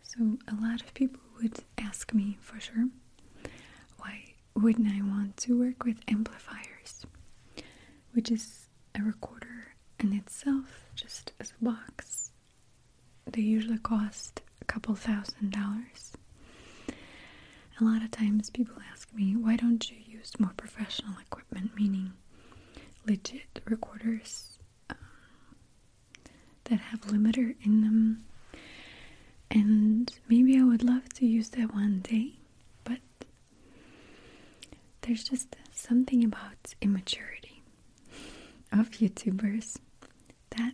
So, 0.01 0.37
a 0.47 0.55
lot 0.55 0.81
of 0.81 0.93
people 0.93 1.19
would 1.41 1.59
ask 1.77 2.13
me 2.13 2.37
for 2.41 2.59
sure, 2.59 2.87
why 3.97 4.33
wouldn't 4.55 4.87
I 4.87 5.01
want 5.01 5.37
to 5.37 5.59
work 5.59 5.83
with 5.83 5.97
amplifiers? 6.07 7.05
Which 8.13 8.31
is 8.31 8.67
a 8.97 9.01
recorder 9.03 9.75
in 9.99 10.13
itself, 10.13 10.85
just 10.95 11.33
as 11.39 11.53
a 11.59 11.63
box. 11.63 12.31
They 13.25 13.41
usually 13.41 13.79
cost 13.79 14.41
a 14.61 14.65
couple 14.65 14.95
thousand 14.95 15.51
dollars. 15.51 16.13
A 17.79 17.83
lot 17.83 18.03
of 18.03 18.11
times 18.11 18.49
people 18.49 18.75
ask 18.91 19.13
me, 19.13 19.35
why 19.35 19.57
don't 19.57 19.89
you 19.89 19.97
use 20.07 20.31
more 20.39 20.53
professional 20.55 21.13
equipment, 21.19 21.71
meaning 21.75 22.13
legit 23.05 23.61
recorders? 23.65 24.57
Um, 24.89 24.97
that 26.65 26.79
have 26.79 27.01
limiter 27.01 27.55
in 27.63 27.81
them. 27.81 28.25
And 29.51 30.11
maybe 30.27 30.57
I 30.59 30.63
would 30.63 30.83
love 30.83 31.07
to 31.15 31.25
use 31.25 31.49
that 31.49 31.73
one 31.73 31.99
day, 31.99 32.33
but 32.83 32.99
there's 35.01 35.23
just 35.23 35.55
something 35.71 36.23
about 36.23 36.73
immaturity 36.81 37.61
of 38.71 38.89
YouTubers 38.91 39.77
that 40.51 40.73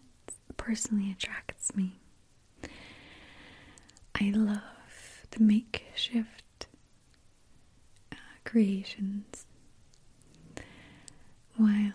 personally 0.57 1.11
attracts 1.11 1.75
me. 1.75 1.99
I 4.19 4.31
love 4.33 4.61
the 5.31 5.43
makeshift 5.43 6.40
creations 8.51 9.45
while 11.55 11.93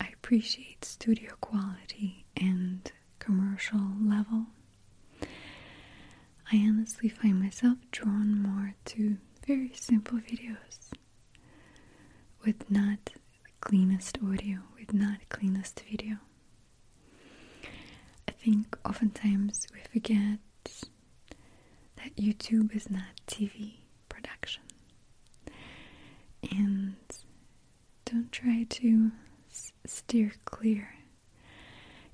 I 0.00 0.08
appreciate 0.12 0.84
studio 0.84 1.30
quality 1.40 2.24
and 2.36 2.90
commercial 3.20 3.78
level. 4.02 4.46
I 6.50 6.56
honestly 6.56 7.08
find 7.08 7.38
myself 7.40 7.78
drawn 7.92 8.42
more 8.42 8.74
to 8.86 9.16
very 9.46 9.70
simple 9.76 10.18
videos 10.18 10.90
with 12.44 12.68
not 12.68 13.04
the 13.04 13.20
cleanest 13.60 14.18
audio, 14.24 14.58
with 14.76 14.92
not 14.92 15.20
cleanest 15.28 15.84
video. 15.88 16.16
I 18.26 18.32
think 18.32 18.76
oftentimes 18.84 19.68
we 19.72 19.80
forget 20.00 20.40
that 21.94 22.16
YouTube 22.16 22.74
is 22.74 22.90
not 22.90 23.20
TV. 23.28 23.81
And 26.50 26.94
don't 28.04 28.30
try 28.32 28.66
to 28.68 29.12
steer 29.86 30.32
clear 30.44 30.94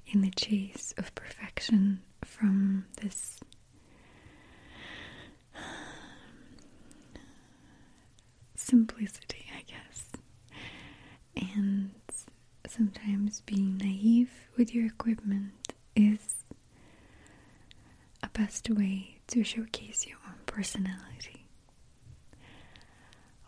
in 0.07 0.21
the 0.23 0.31
chase 0.31 0.95
of 0.97 1.15
perfection 1.15 2.01
from 2.25 2.87
this 3.01 3.41
simplicity, 8.55 9.47
I 9.57 9.63
guess. 9.63 10.13
And 11.55 11.91
sometimes 12.67 13.41
being 13.43 13.79
naive 13.79 14.31
with 14.57 14.75
your 14.75 14.87
equipment 14.87 15.73
is 15.97 16.45
a 18.23 18.29
best 18.29 18.69
way 18.71 19.17
to 19.29 19.43
showcase 19.45 20.07
your 20.07 20.19
own 20.27 20.39
personality 20.47 21.47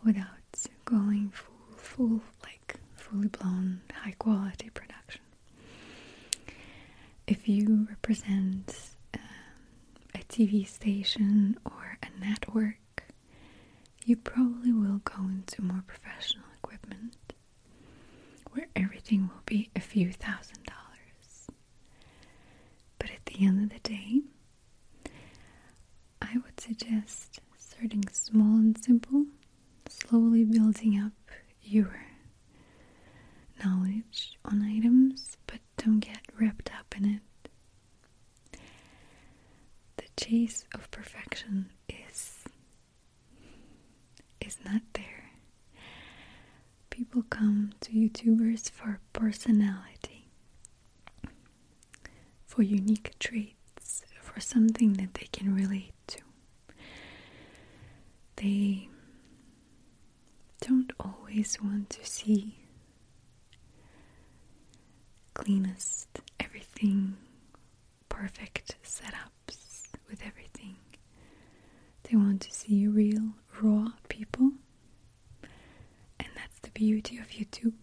without 0.03 0.40
going 0.85 1.29
full, 1.33 1.77
full, 1.77 2.21
like 2.43 2.75
fully 2.95 3.27
blown, 3.27 3.81
high 3.93 4.15
quality 4.17 4.69
production. 4.73 5.21
If 7.27 7.47
you 7.47 7.87
represent 7.89 8.75
um, 9.13 9.21
a 10.15 10.19
TV 10.19 10.67
station 10.67 11.57
or 11.65 11.97
a 12.03 12.19
network, 12.19 12.77
you 14.05 14.15
probably 14.15 14.71
will 14.73 15.01
go 15.03 15.21
into 15.23 15.61
more 15.61 15.83
professional 15.87 16.45
equipment 16.61 17.15
where 18.51 18.67
everything 18.75 19.21
will 19.27 19.41
be 19.45 19.69
a 19.75 19.79
few 19.79 20.11
thousand 20.11 20.63
dollars. 20.65 21.47
But 22.99 23.11
at 23.11 23.25
the 23.25 23.45
end 23.45 23.63
of 23.63 23.69
the 23.81 23.89
day, 23.89 24.21
I 26.21 26.33
would 26.35 26.59
suggest 26.59 27.39
starting 27.57 28.03
small 28.11 28.57
and 28.57 28.83
simple, 28.83 29.25
slowly 30.07 30.43
building 30.43 30.99
up 30.99 31.13
your 31.61 32.05
knowledge 33.63 34.37
on 34.45 34.61
items, 34.63 35.37
but 35.47 35.59
don't 35.77 35.99
get 35.99 36.19
wrapped 36.39 36.71
up 36.77 36.95
in 36.97 37.05
it. 37.05 37.21
The 39.97 40.03
chase 40.25 40.65
of 40.73 40.89
perfection 40.91 41.69
is 41.89 42.39
is 44.39 44.57
not 44.65 44.81
there. 44.93 45.31
People 46.89 47.23
come 47.29 47.71
to 47.81 47.91
YouTubers 47.91 48.69
for 48.69 48.99
personality, 49.13 50.27
for 52.45 52.61
unique 52.63 53.13
traits, 53.19 54.03
for 54.21 54.39
something 54.39 54.93
that 54.93 55.13
they 55.13 55.27
can 55.31 55.53
relate 55.55 55.93
to. 56.07 56.19
They 58.37 58.89
don't 60.61 60.91
always 60.99 61.57
want 61.61 61.89
to 61.89 62.05
see 62.05 62.55
cleanest, 65.33 66.07
everything 66.39 67.17
perfect 68.09 68.75
setups 68.83 69.87
with 70.09 70.21
everything. 70.25 70.75
They 72.03 72.15
want 72.17 72.41
to 72.41 72.53
see 72.53 72.87
real, 72.87 73.31
raw 73.61 73.89
people, 74.09 74.51
and 76.19 76.29
that's 76.35 76.59
the 76.61 76.69
beauty 76.71 77.17
of 77.17 77.29
YouTube. 77.29 77.73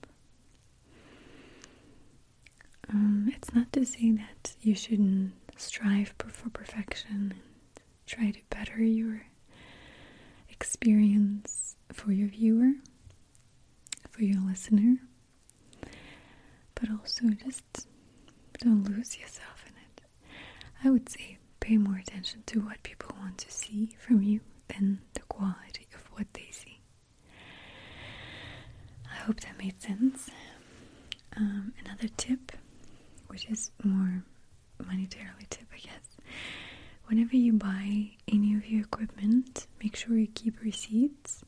Um, 2.90 3.30
it's 3.34 3.52
not 3.54 3.72
to 3.74 3.84
say 3.84 4.12
that 4.12 4.54
you 4.62 4.74
shouldn't 4.74 5.32
strive 5.56 6.14
for 6.18 6.50
perfection 6.50 7.10
and 7.34 7.34
try 8.06 8.30
to 8.30 8.40
better 8.50 8.82
your 8.82 9.22
experience 10.48 11.76
for 11.92 12.12
your 12.12 12.28
viewer, 12.28 12.72
for 14.10 14.22
your 14.22 14.40
listener, 14.40 14.96
but 16.74 16.90
also 16.90 17.28
just 17.44 17.86
don't 18.58 18.84
lose 18.84 19.18
yourself 19.18 19.64
in 19.66 19.74
it. 19.76 20.02
I 20.84 20.90
would 20.90 21.08
say 21.08 21.38
pay 21.60 21.76
more 21.76 21.96
attention 21.96 22.42
to 22.46 22.60
what 22.60 22.82
people 22.82 23.14
want 23.20 23.38
to 23.38 23.50
see 23.50 23.90
from 23.98 24.22
you 24.22 24.40
than 24.68 25.00
the 25.14 25.20
quality 25.22 25.86
of 25.94 26.00
what 26.12 26.26
they 26.34 26.48
see. 26.50 26.80
I 29.10 29.16
hope 29.16 29.40
that 29.40 29.58
made 29.58 29.80
sense. 29.80 30.30
Um, 31.36 31.72
another 31.84 32.08
tip, 32.16 32.52
which 33.28 33.46
is 33.48 33.70
more 33.84 34.22
monetarily 34.82 35.48
tip, 35.50 35.66
I 35.74 35.78
guess. 35.78 36.16
Whenever 37.06 37.36
you 37.36 37.52
buy 37.54 38.10
any 38.30 38.54
of 38.54 38.66
your 38.66 38.82
equipment, 38.82 39.66
make 39.82 39.96
sure 39.96 40.16
you 40.18 40.26
keep 40.34 40.60
receipts, 40.62 41.42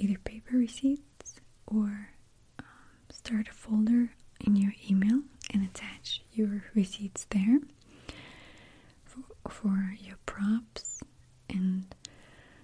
either 0.00 0.18
paper 0.18 0.56
receipts 0.56 1.34
or 1.66 2.10
um, 2.58 2.64
start 3.10 3.48
a 3.48 3.52
folder 3.52 4.10
in 4.44 4.56
your 4.56 4.72
email 4.88 5.20
and 5.52 5.64
attach 5.64 6.22
your 6.32 6.64
receipts 6.74 7.26
there 7.30 7.60
for, 9.04 9.20
for 9.50 9.94
your 10.00 10.16
props 10.26 11.00
and 11.48 11.94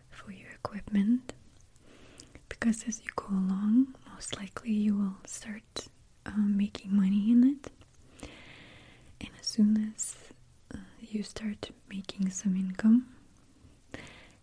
for 0.09 0.33
your 0.33 0.49
equipment. 0.51 1.33
Because 2.49 2.85
as 2.89 3.01
you 3.05 3.11
go 3.17 3.27
along 3.29 3.95
most 4.15 4.37
likely 4.39 4.73
you 4.73 4.95
will 4.97 5.17
start 5.27 5.89
um, 6.25 6.57
making 6.57 6.97
money 6.97 7.31
in 7.31 7.45
it. 7.45 7.71
And 9.21 9.31
as 9.41 9.47
soon 9.47 9.93
as 9.95 10.17
uh, 10.75 10.79
you 11.01 11.23
start 11.23 11.71
making 11.91 12.31
some 12.31 12.57
income 12.57 13.07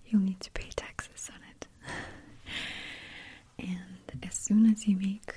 you'll 0.05 0.21
need 0.21 0.39
to 0.41 0.51
pay 0.51 0.69
taxes 0.75 1.29
on 1.33 1.39
it 1.49 1.67
and 3.59 4.23
as 4.23 4.35
soon 4.35 4.65
as 4.71 4.87
you 4.87 4.95
make 4.97 5.33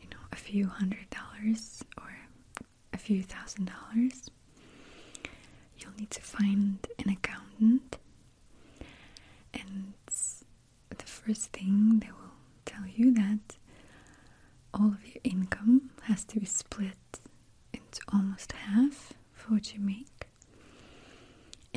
you 0.00 0.08
know 0.10 0.22
a 0.32 0.36
few 0.36 0.66
hundred 0.66 1.06
dollars 1.10 1.84
or 1.98 2.16
a 2.92 2.98
few 2.98 3.22
thousand 3.22 3.66
dollars 3.70 4.30
you'll 5.78 5.92
need 5.98 6.10
to 6.10 6.20
find 6.22 6.78
an 7.04 7.10
accountant. 7.12 7.98
And 9.52 9.94
the 10.90 11.04
first 11.04 11.52
thing 11.52 12.00
they 12.00 12.10
will 12.10 12.32
tell 12.64 12.84
you 12.86 13.12
that 13.14 13.56
all 14.72 14.88
of 14.88 15.06
your 15.06 15.20
income 15.24 15.90
has 16.02 16.24
to 16.24 16.40
be 16.40 16.46
split 16.46 17.20
into 17.72 18.00
almost 18.12 18.52
half 18.52 19.12
for 19.32 19.54
what 19.54 19.72
you 19.74 19.80
make. 19.80 20.26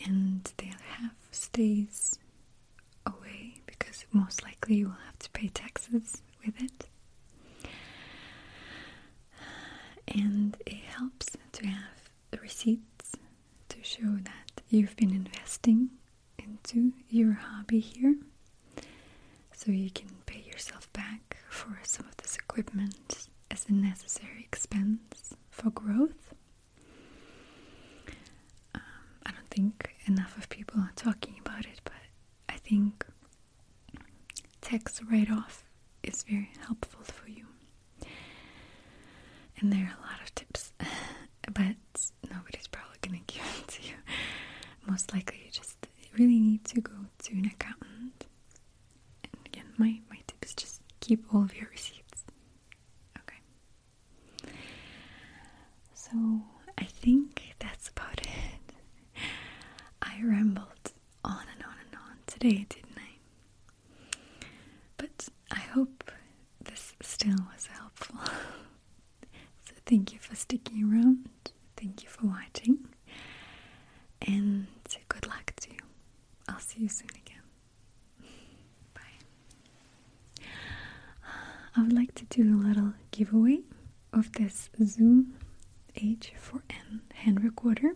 And 0.06 0.50
the 0.58 0.68
other 0.68 0.84
half 1.00 1.16
stays 1.32 2.18
away 3.06 3.57
because 3.78 4.06
most 4.12 4.44
likely 4.44 4.76
you 4.78 4.86
will 4.88 4.98
have 5.06 5.20
to 5.20 5.30
pay 5.32 5.48
taxes 5.48 6.22
with 6.46 6.56
it 6.62 6.88
and 10.08 10.58
it 10.66 10.76
helps 10.96 11.36
to 11.52 11.68
have 11.68 12.10
receipts 12.42 13.14
to 13.70 13.78
show 13.84 14.18
that 14.24 14.62
you've 14.70 14.96
been 14.96 15.12
investing 15.12 15.90
into 16.38 16.94
your 17.10 17.34
hobby 17.34 17.80
here 17.80 18.16
so 19.54 19.72
you 19.72 19.90
can 19.90 20.10
pay 20.26 20.42
yourself 20.52 20.92
back 20.94 21.38
for 21.50 21.80
some 21.84 22.06
of 22.08 22.16
this 22.18 22.36
equipment 22.38 23.28
as 23.52 23.66
a 23.70 23.74
necessary 23.74 24.42
expense 24.44 25.34
for 25.50 25.70
growth. 25.72 26.34
Um, 28.76 28.82
I 29.26 29.32
don't 29.32 29.50
think 29.50 29.96
enough 30.06 30.38
of 30.38 30.50
people 30.50 30.80
are 30.80 30.92
talking 30.96 31.36
about 31.44 31.66
it, 31.66 31.82
but 31.84 31.94
I 32.50 32.58
think 32.58 33.06
tax 34.62 35.02
write 35.10 35.32
off 35.32 35.64
is 36.04 36.24
very 36.24 36.52
helpful 36.66 37.04
for 37.04 37.30
you. 37.30 37.46
And 39.60 39.74
there 39.74 39.80
are 39.86 39.98
a 39.98 40.08
lot 40.12 40.22
of 40.24 40.36
tips, 40.36 40.72
but 41.52 41.76
to 46.78 46.82
go 46.82 46.92
to 47.24 47.34
an 47.34 47.46
accountant. 47.46 48.26
And 49.24 49.46
again, 49.46 49.66
my, 49.78 50.00
my 50.10 50.18
tip 50.28 50.44
is 50.44 50.54
just 50.54 50.82
keep 51.00 51.24
all 51.34 51.44
of 51.44 51.56
your 51.56 51.70
receipts. 51.72 52.24
Okay. 53.20 54.52
So 55.94 56.12
I 56.78 56.84
think 56.84 57.42
that's 57.60 57.90
about 57.90 58.22
it. 58.22 59.22
I 60.02 60.20
rambled 60.24 60.92
on 61.24 61.46
and 61.54 61.64
on 61.64 61.76
and 61.86 61.96
on 61.96 62.18
today, 62.28 62.66
didn't 62.70 62.98
I? 62.98 64.46
But 64.98 65.30
I 65.52 65.60
hope 65.60 66.12
this 66.64 66.94
still 67.02 67.38
was 67.54 67.68
helpful. 67.68 68.20
so 69.66 69.74
thank 69.86 70.14
you 70.14 70.20
for 70.20 70.36
sticking 70.36 70.84
around. 70.84 71.30
Thank 71.76 72.04
you 72.04 72.10
for 72.10 72.28
watching. 72.28 72.80
And 74.22 74.68
good 75.10 75.28
luck 75.28 75.54
to 75.62 75.70
you. 75.72 75.80
I'll 76.48 76.60
see 76.60 76.82
you 76.82 76.90
soon 76.90 77.10
again. 77.10 77.42
Bye. 78.94 79.02
I 81.76 81.82
would 81.82 81.94
like 81.94 82.14
to 82.16 82.26
do 82.26 82.44
a 82.56 82.60
little 82.68 82.94
giveaway 83.18 83.62
of 84.14 84.32
this 84.34 84.70
Zoom 84.84 85.34
H4n 85.96 87.00
hand 87.16 87.44
recorder. 87.44 87.96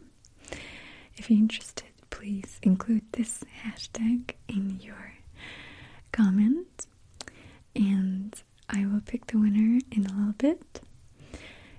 If 1.16 1.30
you're 1.30 1.38
interested, 1.38 1.92
please 2.10 2.58
include 2.64 3.04
this 3.12 3.44
hashtag 3.64 4.32
in 4.48 4.80
your 4.80 5.14
comment 6.12 6.88
and 7.76 8.42
I 8.68 8.86
will 8.88 9.02
pick 9.02 9.28
the 9.28 9.38
winner 9.38 9.80
in 9.92 10.08
a 10.08 10.14
little 10.14 10.34
bit. 10.40 10.82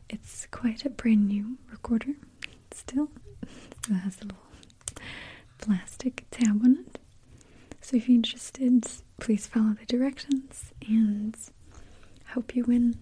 It's 0.09 0.47
quite 0.53 0.85
a 0.85 0.91
brand 0.91 1.27
new 1.27 1.59
recorder 1.71 2.13
still. 2.71 3.09
It 3.91 3.95
has 3.95 4.19
a 4.21 4.25
little 4.27 4.39
plastic 5.59 6.25
tab 6.31 6.63
on 6.65 6.85
it. 6.87 6.99
So 7.81 7.97
if 7.97 8.09
you're 8.09 8.15
interested, 8.15 8.87
please 9.19 9.49
follow 9.49 9.75
the 9.75 9.87
directions 9.87 10.73
and 10.89 11.37
hope 12.29 12.55
you 12.55 12.65
win. 12.65 12.95